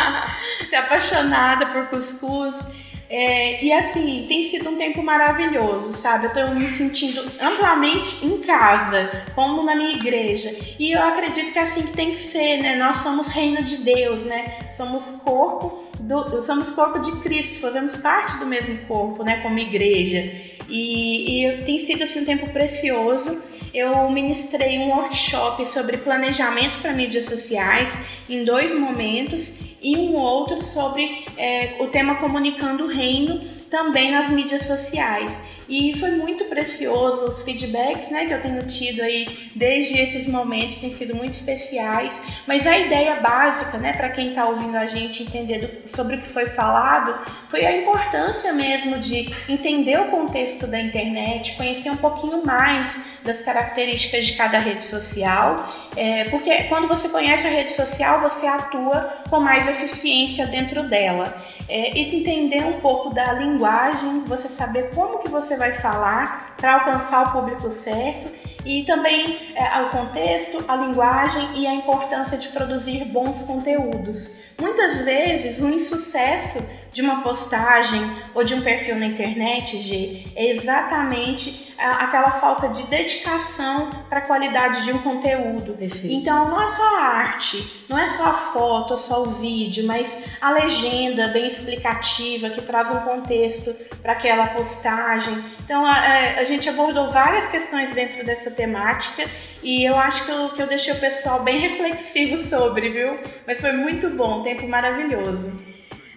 Apaixonada 0.76 1.66
por 1.66 1.86
cuscuz. 1.86 2.82
É, 3.14 3.62
e 3.62 3.70
assim, 3.70 4.24
tem 4.26 4.42
sido 4.42 4.70
um 4.70 4.76
tempo 4.76 5.02
maravilhoso, 5.02 5.92
sabe? 5.92 6.24
Eu 6.24 6.28
estou 6.28 6.54
me 6.54 6.66
sentindo 6.66 7.22
amplamente 7.38 8.24
em 8.26 8.40
casa, 8.40 9.26
como 9.34 9.62
na 9.62 9.76
minha 9.76 9.94
igreja. 9.94 10.50
E 10.78 10.92
eu 10.92 11.02
acredito 11.02 11.52
que 11.52 11.58
é 11.58 11.62
assim 11.62 11.82
que 11.82 11.92
tem 11.92 12.12
que 12.12 12.18
ser, 12.18 12.62
né? 12.62 12.74
Nós 12.76 12.96
somos 12.96 13.28
reino 13.28 13.62
de 13.62 13.84
Deus, 13.84 14.24
né? 14.24 14.66
Somos 14.70 15.20
corpo 15.22 15.92
do, 16.00 16.40
somos 16.40 16.70
corpo 16.70 17.00
de 17.00 17.12
Cristo, 17.20 17.60
fazemos 17.60 17.98
parte 17.98 18.38
do 18.38 18.46
mesmo 18.46 18.78
corpo, 18.86 19.22
né? 19.22 19.42
Como 19.42 19.58
igreja. 19.58 20.32
E, 20.66 21.44
e 21.44 21.62
tem 21.64 21.78
sido 21.78 22.04
assim 22.04 22.22
um 22.22 22.24
tempo 22.24 22.48
precioso. 22.48 23.38
Eu 23.74 24.10
ministrei 24.10 24.78
um 24.78 24.90
workshop 24.90 25.64
sobre 25.64 25.96
planejamento 25.96 26.78
para 26.82 26.92
mídias 26.92 27.24
sociais 27.24 28.00
em 28.28 28.44
dois 28.44 28.78
momentos 28.78 29.60
e 29.80 29.96
um 29.96 30.14
outro 30.14 30.62
sobre 30.62 31.24
é, 31.38 31.76
o 31.80 31.86
tema 31.86 32.16
Comunicando 32.16 32.84
o 32.84 32.88
Reino, 32.88 33.40
também 33.70 34.12
nas 34.12 34.28
mídias 34.28 34.66
sociais. 34.66 35.42
E 35.68 35.96
foi 35.98 36.12
muito 36.12 36.44
precioso 36.46 37.26
os 37.26 37.42
feedbacks 37.42 38.10
né, 38.10 38.26
que 38.26 38.34
eu 38.34 38.40
tenho 38.40 38.62
tido 38.66 39.00
aí 39.02 39.50
desde 39.54 39.98
esses 39.98 40.28
momentos, 40.28 40.80
têm 40.80 40.90
sido 40.90 41.14
muito 41.14 41.32
especiais. 41.32 42.20
Mas 42.46 42.66
a 42.66 42.78
ideia 42.78 43.16
básica, 43.16 43.78
né, 43.78 43.92
para 43.92 44.10
quem 44.10 44.28
está 44.28 44.46
ouvindo 44.46 44.76
a 44.76 44.86
gente 44.86 45.22
entender 45.22 45.58
do, 45.58 45.88
sobre 45.88 46.16
o 46.16 46.20
que 46.20 46.26
foi 46.26 46.46
falado, 46.46 47.18
foi 47.48 47.64
a 47.64 47.76
importância 47.76 48.52
mesmo 48.52 48.98
de 48.98 49.34
entender 49.48 50.00
o 50.00 50.06
contexto 50.06 50.66
da 50.66 50.80
internet, 50.80 51.56
conhecer 51.56 51.90
um 51.90 51.96
pouquinho 51.96 52.44
mais 52.44 53.12
das 53.24 53.42
características 53.42 54.26
de 54.26 54.32
cada 54.34 54.58
rede 54.58 54.82
social, 54.82 55.68
é, 55.96 56.24
porque 56.24 56.64
quando 56.64 56.88
você 56.88 57.08
conhece 57.08 57.46
a 57.46 57.50
rede 57.50 57.72
social, 57.72 58.20
você 58.20 58.46
atua 58.46 59.00
com 59.28 59.40
mais 59.40 59.68
eficiência 59.68 60.46
dentro 60.46 60.88
dela. 60.88 61.42
É, 61.68 61.96
e 61.96 62.16
entender 62.16 62.64
um 62.64 62.80
pouco 62.80 63.10
da 63.10 63.32
linguagem, 63.34 64.20
você 64.24 64.48
saber 64.48 64.90
como 64.94 65.20
que 65.20 65.28
você 65.28 65.51
vai 65.56 65.72
falar 65.72 66.54
para 66.56 66.74
alcançar 66.74 67.28
o 67.28 67.32
público 67.32 67.70
certo 67.70 68.30
e 68.64 68.84
também 68.84 69.52
é, 69.54 69.82
o 69.82 69.90
contexto, 69.90 70.64
a 70.68 70.76
linguagem 70.76 71.42
e 71.56 71.66
a 71.66 71.74
importância 71.74 72.38
de 72.38 72.48
produzir 72.48 73.04
bons 73.06 73.42
conteúdos. 73.42 74.42
Muitas 74.58 74.98
vezes, 75.04 75.60
o 75.60 75.68
insucesso 75.68 76.64
de 76.92 77.02
uma 77.02 77.22
postagem 77.22 78.00
ou 78.34 78.44
de 78.44 78.54
um 78.54 78.60
perfil 78.60 78.96
na 78.96 79.06
internet, 79.06 79.76
G, 79.78 80.26
é 80.36 80.50
exatamente 80.50 81.71
aquela 81.82 82.30
falta 82.30 82.68
de 82.68 82.84
dedicação 82.84 83.90
para 84.08 84.20
a 84.20 84.22
qualidade 84.22 84.84
de 84.84 84.92
um 84.92 84.98
conteúdo. 84.98 85.74
Perfeito. 85.74 86.14
Então, 86.14 86.48
não 86.48 86.62
é 86.62 86.68
só 86.68 86.96
a 86.96 87.00
arte, 87.00 87.84
não 87.88 87.98
é 87.98 88.06
só 88.06 88.26
a 88.26 88.32
foto, 88.32 88.96
só 88.96 89.22
o 89.22 89.26
vídeo, 89.26 89.86
mas 89.86 90.36
a 90.40 90.50
legenda 90.50 91.28
bem 91.28 91.46
explicativa 91.46 92.50
que 92.50 92.62
traz 92.62 92.90
um 92.90 93.00
contexto 93.00 93.74
para 94.00 94.12
aquela 94.12 94.48
postagem. 94.48 95.44
Então, 95.64 95.84
a, 95.84 96.38
a, 96.38 96.44
gente 96.44 96.68
abordou 96.68 97.06
várias 97.06 97.48
questões 97.48 97.92
dentro 97.92 98.24
dessa 98.24 98.50
temática 98.50 99.28
e 99.62 99.84
eu 99.84 99.96
acho 99.96 100.24
que 100.24 100.30
eu, 100.30 100.48
que 100.50 100.62
eu 100.62 100.66
deixei 100.66 100.92
o 100.92 101.00
pessoal 101.00 101.42
bem 101.42 101.58
reflexivo 101.58 102.38
sobre, 102.38 102.88
viu? 102.90 103.16
Mas 103.46 103.60
foi 103.60 103.72
muito 103.72 104.10
bom, 104.10 104.40
um 104.40 104.42
tempo 104.42 104.66
maravilhoso. 104.68 105.52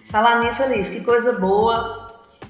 Falar 0.06 0.40
nisso, 0.40 0.62
Alice, 0.62 0.98
que 0.98 1.04
coisa 1.04 1.40
boa. 1.40 2.05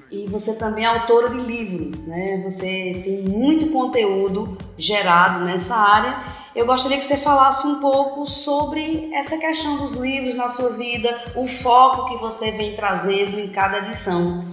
E 0.09 0.25
você 0.27 0.55
também 0.55 0.85
é 0.85 0.87
autora 0.87 1.29
de 1.29 1.37
livros, 1.37 2.07
né? 2.07 2.41
Você 2.43 3.01
tem 3.03 3.23
muito 3.23 3.69
conteúdo 3.71 4.57
gerado 4.77 5.41
nessa 5.41 5.75
área. 5.75 6.17
Eu 6.55 6.65
gostaria 6.65 6.97
que 6.97 7.05
você 7.05 7.17
falasse 7.17 7.67
um 7.67 7.79
pouco 7.79 8.25
sobre 8.25 9.09
essa 9.13 9.37
questão 9.37 9.77
dos 9.77 9.95
livros 9.95 10.33
na 10.35 10.47
sua 10.47 10.71
vida, 10.71 11.15
o 11.35 11.45
foco 11.45 12.05
que 12.05 12.17
você 12.17 12.51
vem 12.51 12.73
trazendo 12.73 13.39
em 13.39 13.49
cada 13.49 13.79
edição. 13.79 14.43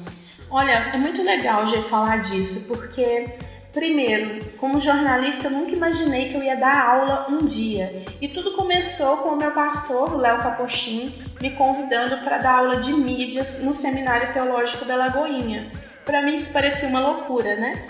Olha, 0.51 0.91
é 0.93 0.99
muito 0.99 1.23
legal 1.23 1.67
já 1.67 1.81
falar 1.83 2.19
disso, 2.19 2.67
porque 2.69 3.27
Primeiro, 3.75 4.53
como 4.57 4.81
jornalista, 4.81 5.49
eu 5.49 5.51
nunca 5.51 5.73
imaginei 5.73 6.29
que 6.29 6.37
eu 6.37 6.43
ia 6.45 6.57
dar 6.57 6.91
aula 6.91 7.27
um 7.29 7.45
dia. 7.45 8.05
E 8.21 8.29
tudo 8.29 8.53
começou 8.53 9.17
com 9.17 9.31
o 9.31 9.37
meu 9.37 9.51
pastor, 9.51 10.17
Léo 10.17 10.39
Capochim, 10.39 11.13
me 11.41 11.51
convidando 11.51 12.19
para 12.19 12.39
dar 12.39 12.59
aula 12.59 12.77
de 12.77 12.93
mídias 12.93 13.65
no 13.65 13.75
Seminário 13.75 14.33
Teológico 14.33 14.85
da 14.85 14.95
Lagoinha. 14.95 15.69
Para 16.05 16.23
mim 16.23 16.37
isso 16.37 16.53
parecia 16.53 16.89
uma 16.89 17.01
loucura, 17.01 17.57
né? 17.57 17.89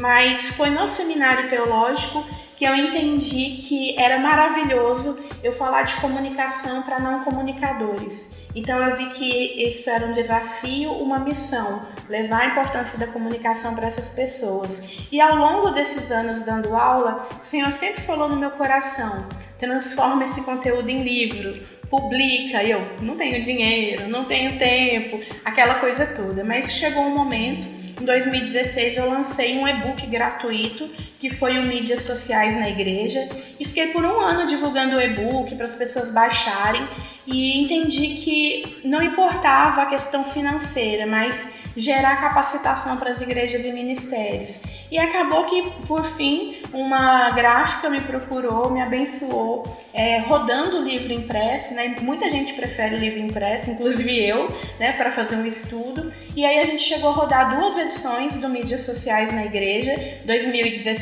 Mas 0.00 0.56
foi 0.56 0.70
no 0.70 0.86
Seminário 0.86 1.48
Teológico 1.48 2.24
que 2.56 2.64
eu 2.64 2.74
entendi 2.74 3.56
que 3.56 3.96
era 3.96 4.18
maravilhoso 4.18 5.16
eu 5.44 5.52
falar 5.52 5.82
de 5.82 5.94
comunicação 5.96 6.82
para 6.82 6.98
não 6.98 7.22
comunicadores. 7.22 8.48
Então 8.52 8.82
eu 8.82 8.96
vi 8.96 9.06
que 9.10 9.62
isso 9.68 9.88
era 9.88 10.06
um 10.06 10.10
desafio, 10.10 10.90
uma 10.94 11.20
missão, 11.20 11.82
levar 12.08 12.40
a 12.40 12.46
importância 12.46 12.98
da 12.98 13.06
comunicação 13.06 13.76
para 13.76 13.86
essas 13.86 14.10
pessoas. 14.10 15.06
E 15.12 15.20
ao 15.20 15.36
longo 15.36 15.70
desses 15.70 16.10
anos 16.10 16.42
dando 16.42 16.74
aula, 16.74 17.28
o 17.40 17.44
Senhor 17.44 17.70
sempre 17.70 18.00
falou 18.00 18.28
no 18.28 18.36
meu 18.36 18.50
coração: 18.50 19.24
transforma 19.56 20.24
esse 20.24 20.42
conteúdo 20.42 20.88
em 20.88 21.04
livro, 21.04 21.62
publica. 21.88 22.62
E 22.64 22.72
eu 22.72 22.84
não 23.00 23.16
tenho 23.16 23.40
dinheiro, 23.44 24.08
não 24.08 24.24
tenho 24.24 24.58
tempo, 24.58 25.20
aquela 25.44 25.76
coisa 25.76 26.06
toda. 26.06 26.42
Mas 26.42 26.72
chegou 26.72 27.04
um 27.04 27.14
momento 27.14 27.77
em 28.00 28.04
2016 28.04 28.96
eu 28.96 29.08
lancei 29.10 29.56
um 29.56 29.66
e-book 29.66 30.06
gratuito 30.06 30.88
que 31.18 31.30
foi 31.30 31.58
o 31.58 31.62
Mídias 31.62 32.02
Sociais 32.02 32.56
na 32.56 32.68
Igreja 32.68 33.28
e 33.58 33.64
fiquei 33.64 33.88
por 33.88 34.04
um 34.04 34.20
ano 34.20 34.46
divulgando 34.46 34.96
o 34.96 35.00
e-book 35.00 35.54
para 35.56 35.66
as 35.66 35.74
pessoas 35.74 36.10
baixarem 36.10 36.86
e 37.26 37.62
entendi 37.62 38.14
que 38.14 38.80
não 38.84 39.02
importava 39.02 39.82
a 39.82 39.86
questão 39.86 40.24
financeira, 40.24 41.06
mas 41.06 41.58
gerar 41.76 42.16
capacitação 42.20 42.96
para 42.96 43.10
as 43.10 43.20
igrejas 43.20 43.64
e 43.64 43.72
ministérios. 43.72 44.60
E 44.90 44.98
acabou 44.98 45.44
que, 45.44 45.70
por 45.86 46.02
fim, 46.02 46.62
uma 46.72 47.30
gráfica 47.30 47.90
me 47.90 48.00
procurou, 48.00 48.70
me 48.70 48.80
abençoou, 48.80 49.64
é, 49.92 50.18
rodando 50.18 50.78
o 50.78 50.82
livro 50.82 51.12
impresso, 51.12 51.74
né? 51.74 51.96
Muita 52.00 52.28
gente 52.28 52.54
prefere 52.54 52.96
o 52.96 52.98
livro 52.98 53.18
impresso, 53.20 53.70
inclusive 53.70 54.18
eu, 54.18 54.50
né, 54.80 54.92
para 54.92 55.10
fazer 55.10 55.36
um 55.36 55.44
estudo. 55.44 56.12
E 56.34 56.44
aí 56.44 56.58
a 56.58 56.64
gente 56.64 56.82
chegou 56.82 57.10
a 57.10 57.12
rodar 57.12 57.60
duas 57.60 57.76
edições 57.76 58.38
do 58.38 58.48
Mídias 58.48 58.82
Sociais 58.82 59.32
na 59.32 59.44
Igreja, 59.44 59.94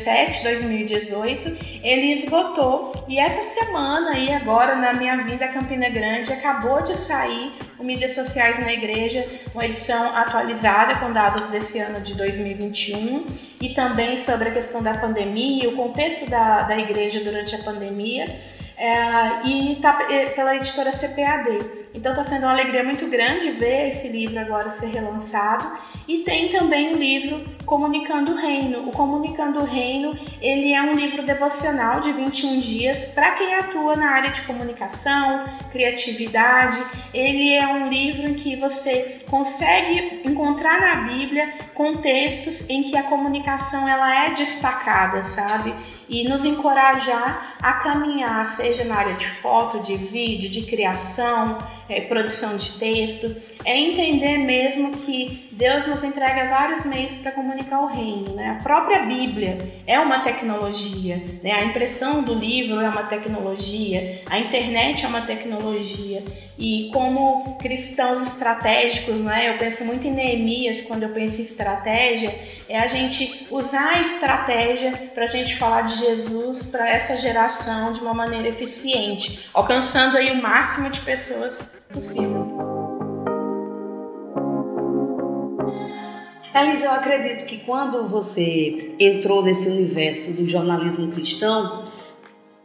2017, 0.07 0.43
2018. 0.45 1.81
Ele 1.83 2.13
esgotou 2.13 2.95
e 3.09 3.19
essa 3.19 3.43
semana 3.43 4.13
aí 4.13 4.33
agora 4.33 4.77
na 4.77 4.93
minha 4.95 5.17
vinda 5.17 5.45
a 5.45 5.49
Campina 5.49 5.89
Grande 5.89 6.33
acabou 6.33 6.81
de 6.83 6.97
sair 6.97 7.53
o 7.79 7.85
Mídias 7.85 8.15
Sociais 8.15 8.59
na 8.61 8.73
Igreja, 8.73 9.27
uma 9.53 9.67
edição 9.67 10.17
atualizada 10.17 10.95
com 10.97 11.13
dados 11.13 11.49
desse 11.49 11.79
ano 11.79 12.01
de 12.01 12.15
2021 12.15 13.27
e 13.61 13.71
também 13.71 14.17
sobre 14.17 14.49
a 14.49 14.53
questão 14.53 14.83
da 14.83 14.95
pandemia, 14.95 15.69
o 15.69 15.77
contexto 15.77 16.31
da, 16.31 16.63
da 16.63 16.79
igreja 16.79 17.21
durante 17.21 17.55
a 17.55 17.59
pandemia. 17.59 18.41
É, 18.79 19.47
e 19.47 19.73
está 19.73 20.07
é, 20.11 20.27
pela 20.27 20.55
editora 20.55 20.93
CPAD. 20.93 21.87
Então 21.95 22.13
está 22.13 22.23
sendo 22.23 22.43
uma 22.43 22.53
alegria 22.53 22.85
muito 22.85 23.07
grande 23.07 23.51
ver 23.53 23.89
esse 23.89 24.09
livro 24.09 24.39
agora 24.39 24.69
ser 24.69 24.89
relançado. 24.89 25.73
E 26.07 26.19
tem 26.19 26.51
também 26.51 26.93
o 26.93 26.97
livro 26.97 27.43
Comunicando 27.65 28.33
o 28.33 28.37
Reino. 28.37 28.87
O 28.87 28.93
Comunicando 28.93 29.61
o 29.61 29.65
Reino, 29.65 30.17
ele 30.43 30.75
é 30.75 30.83
um 30.83 30.95
livro 30.95 31.23
devocional 31.23 32.01
de 32.01 32.13
21 32.13 32.59
dias 32.59 33.07
para 33.07 33.33
quem 33.33 33.55
atua 33.55 33.97
na 33.97 34.11
área 34.11 34.31
de 34.31 34.43
comunicação, 34.43 35.45
criatividade. 35.73 36.77
Ele 37.15 37.55
é 37.55 37.67
um 37.67 37.89
livro 37.89 38.29
em 38.29 38.35
que 38.35 38.57
você 38.57 39.25
consegue 39.31 40.21
encontrar 40.25 40.79
na 40.79 40.97
Bíblia 41.09 41.51
contextos 41.73 42.69
em 42.69 42.83
que 42.83 42.97
a 42.97 43.05
comunicação 43.05 43.89
ela 43.89 44.27
é 44.27 44.31
destacada, 44.31 45.25
sabe? 45.25 45.75
E 46.09 46.29
nos 46.29 46.45
encorajar 46.45 47.57
a 47.61 47.75
caminhar, 47.75 48.45
seja 48.45 48.85
na 48.85 48.97
área 48.97 49.15
de 49.15 49.27
foto, 49.27 49.81
de 49.81 49.97
vídeo, 49.97 50.49
de 50.49 50.63
criação, 50.63 51.59
é, 51.89 52.01
produção 52.03 52.57
de 52.57 52.73
texto, 52.73 53.35
é 53.65 53.77
entender 53.77 54.39
mesmo 54.39 54.93
que 54.97 55.49
Deus 55.53 55.87
nos 55.87 56.05
entrega 56.05 56.51
vários 56.51 56.85
meios 56.85 57.17
para 57.17 57.33
comunicar 57.33 57.81
o 57.81 57.87
reino. 57.87 58.35
Né? 58.35 58.57
A 58.59 58.63
própria 58.63 59.05
Bíblia 59.05 59.83
é 59.87 59.99
uma 59.99 60.21
tecnologia, 60.21 61.23
né? 61.43 61.53
a 61.53 61.65
impressão 61.65 62.23
do 62.23 62.35
livro 62.35 62.81
é 62.81 62.89
uma 62.89 63.05
tecnologia, 63.05 64.23
a 64.27 64.39
internet 64.39 65.05
é 65.05 65.09
uma 65.09 65.23
tecnologia. 65.23 66.23
E 66.59 66.91
como 66.93 67.57
cristãos 67.59 68.23
estratégicos, 68.23 69.17
né? 69.17 69.51
eu 69.51 69.59
penso 69.59 69.85
muito 69.85 70.07
em 70.07 70.13
Neemias 70.13 70.83
quando 70.83 71.03
eu 71.03 71.11
penso 71.11 71.41
em 71.41 71.45
estratégia, 71.45 72.35
é 72.69 72.79
a 72.79 72.87
gente 72.87 73.47
usar 73.51 73.97
a 73.97 74.01
estratégia 74.01 74.93
para 75.15 75.25
a 75.25 75.29
gente 75.29 75.55
falar 75.57 75.83
de 75.83 75.99
Jesus 75.99 76.67
para 76.67 76.89
essa 76.89 77.17
geração 77.17 77.93
de 77.93 78.01
uma 78.01 78.13
maneira 78.13 78.49
eficiente, 78.49 79.49
alcançando 79.55 80.17
aí 80.17 80.33
o 80.33 80.43
máximo 80.43 80.91
de 80.91 81.01
pessoas 81.01 81.76
possível. 81.93 82.47
Elisa, 86.55 86.87
eu 86.87 86.93
acredito 86.93 87.45
que 87.45 87.59
quando 87.59 88.07
você 88.07 88.95
entrou 88.99 89.43
nesse 89.43 89.69
universo 89.69 90.41
do 90.41 90.47
jornalismo 90.49 91.13
cristão, 91.13 91.85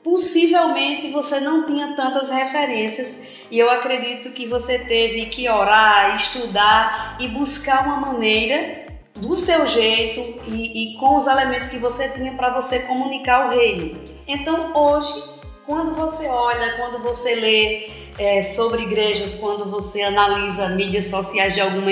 possivelmente 0.02 1.10
você 1.12 1.42
não 1.42 1.66
tinha 1.66 1.94
tantas 1.94 2.32
referências 2.32 3.42
e 3.52 3.60
eu 3.60 3.70
acredito 3.70 4.32
que 4.32 4.48
você 4.48 4.80
teve 4.80 5.26
que 5.26 5.50
orar, 5.50 6.16
estudar 6.16 7.18
e 7.20 7.28
buscar 7.28 7.86
uma 7.86 7.98
maneira 7.98 8.86
do 9.16 9.36
seu 9.36 9.68
jeito 9.68 10.40
e, 10.48 10.94
e 10.94 10.98
com 10.98 11.18
os 11.18 11.28
elementos 11.28 11.68
que 11.68 11.78
você 11.78 12.10
tinha 12.10 12.32
para 12.34 12.50
você 12.50 12.80
comunicar 12.84 13.48
o 13.48 13.50
reino. 13.50 14.00
Então 14.26 14.74
hoje, 14.74 15.22
quando 15.66 15.94
você 15.94 16.28
olha, 16.28 16.78
quando 16.78 16.98
você 17.00 17.36
lê 17.36 18.01
é, 18.22 18.44
sobre 18.44 18.84
igrejas 18.84 19.36
quando 19.36 19.66
você 19.66 20.04
analisa 20.04 20.70
mídias 20.70 21.06
sociais 21.06 21.56
de, 21.56 21.62
alguma, 21.62 21.92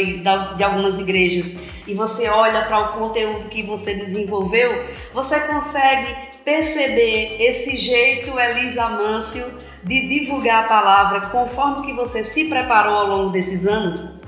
de 0.56 0.64
algumas 0.64 1.00
igrejas 1.00 1.82
e 1.88 1.96
você 1.96 2.30
olha 2.30 2.66
para 2.66 2.80
o 2.82 3.00
conteúdo 3.00 3.50
que 3.50 3.64
você 3.64 3.96
desenvolveu, 3.96 4.86
você 5.12 5.40
consegue 5.48 6.16
perceber 6.46 7.38
esse 7.42 7.76
jeito 7.76 8.40
Elisa 8.40 8.90
Mâncio 8.90 9.44
de 9.84 10.08
divulgar 10.08 10.66
a 10.66 10.68
palavra 10.68 11.22
conforme 11.30 11.88
que 11.88 11.94
você 11.94 12.24
se 12.24 12.48
preparou 12.48 12.96
ao 12.96 13.08
longo 13.08 13.30
desses 13.32 13.66
anos? 13.66 14.22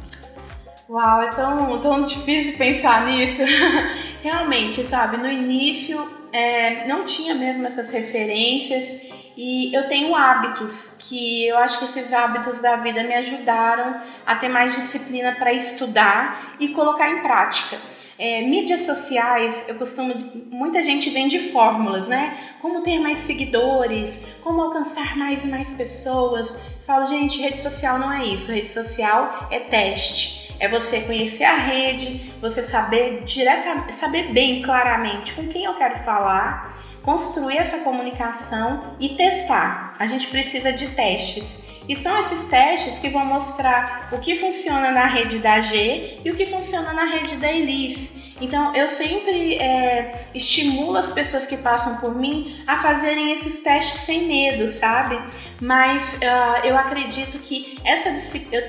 Uau, 0.89 1.21
é 1.21 1.29
tão, 1.29 1.79
tão 1.81 2.03
difícil 2.03 2.57
pensar 2.57 3.05
nisso. 3.05 3.43
Realmente, 4.23 4.83
sabe, 4.83 5.17
no 5.17 5.31
início 5.31 6.03
é, 6.33 6.87
não 6.87 7.05
tinha 7.05 7.35
mesmo 7.35 7.67
essas 7.67 7.91
referências 7.91 9.20
e 9.35 9.73
eu 9.73 9.87
tenho 9.87 10.15
hábitos 10.15 10.97
que 10.99 11.45
eu 11.47 11.57
acho 11.57 11.79
que 11.79 11.85
esses 11.85 12.13
hábitos 12.13 12.61
da 12.61 12.77
vida 12.77 13.03
me 13.03 13.13
ajudaram 13.13 14.01
a 14.25 14.35
ter 14.35 14.49
mais 14.49 14.75
disciplina 14.75 15.33
para 15.33 15.53
estudar 15.53 16.55
e 16.59 16.69
colocar 16.69 17.09
em 17.09 17.21
prática. 17.21 17.77
É, 18.19 18.41
mídias 18.41 18.81
sociais, 18.81 19.65
eu 19.67 19.75
costumo. 19.75 20.13
Muita 20.51 20.83
gente 20.83 21.09
vende 21.09 21.39
fórmulas, 21.39 22.07
né? 22.07 22.37
Como 22.59 22.81
ter 22.81 22.99
mais 22.99 23.17
seguidores, 23.19 24.35
como 24.43 24.61
alcançar 24.61 25.17
mais 25.17 25.43
e 25.43 25.47
mais 25.47 25.71
pessoas. 25.71 26.55
Falo, 26.85 27.05
gente, 27.05 27.41
rede 27.41 27.57
social 27.57 27.97
não 27.97 28.13
é 28.13 28.25
isso. 28.25 28.51
Rede 28.51 28.69
social 28.69 29.47
é 29.49 29.59
teste. 29.59 30.55
É 30.59 30.67
você 30.67 31.01
conhecer 31.01 31.45
a 31.45 31.55
rede, 31.55 32.31
você 32.39 32.61
saber 32.61 33.23
diretamente, 33.23 33.95
saber 33.95 34.31
bem 34.31 34.61
claramente 34.61 35.33
com 35.33 35.47
quem 35.47 35.63
eu 35.63 35.73
quero 35.73 35.95
falar 35.95 36.71
construir 37.01 37.57
essa 37.57 37.79
comunicação 37.79 38.95
e 38.99 39.09
testar. 39.09 39.95
A 39.97 40.05
gente 40.05 40.27
precisa 40.27 40.71
de 40.71 40.87
testes. 40.89 41.63
E 41.89 41.95
são 41.95 42.19
esses 42.19 42.45
testes 42.45 42.99
que 42.99 43.09
vão 43.09 43.25
mostrar 43.25 44.09
o 44.11 44.19
que 44.19 44.35
funciona 44.35 44.91
na 44.91 45.07
rede 45.07 45.39
da 45.39 45.59
G 45.59 46.19
e 46.23 46.29
o 46.29 46.35
que 46.35 46.45
funciona 46.45 46.93
na 46.93 47.05
rede 47.05 47.37
da 47.37 47.51
Elis. 47.51 48.20
Então, 48.41 48.75
eu 48.75 48.87
sempre 48.87 49.55
é, 49.55 50.25
estimulo 50.33 50.97
as 50.97 51.11
pessoas 51.11 51.45
que 51.45 51.57
passam 51.57 51.97
por 51.97 52.15
mim 52.15 52.57
a 52.65 52.75
fazerem 52.75 53.31
esses 53.31 53.59
testes 53.59 54.01
sem 54.01 54.23
medo, 54.23 54.67
sabe? 54.67 55.19
Mas 55.61 56.15
uh, 56.15 56.65
eu 56.65 56.75
acredito 56.75 57.37
que 57.37 57.77
essa, 57.85 58.09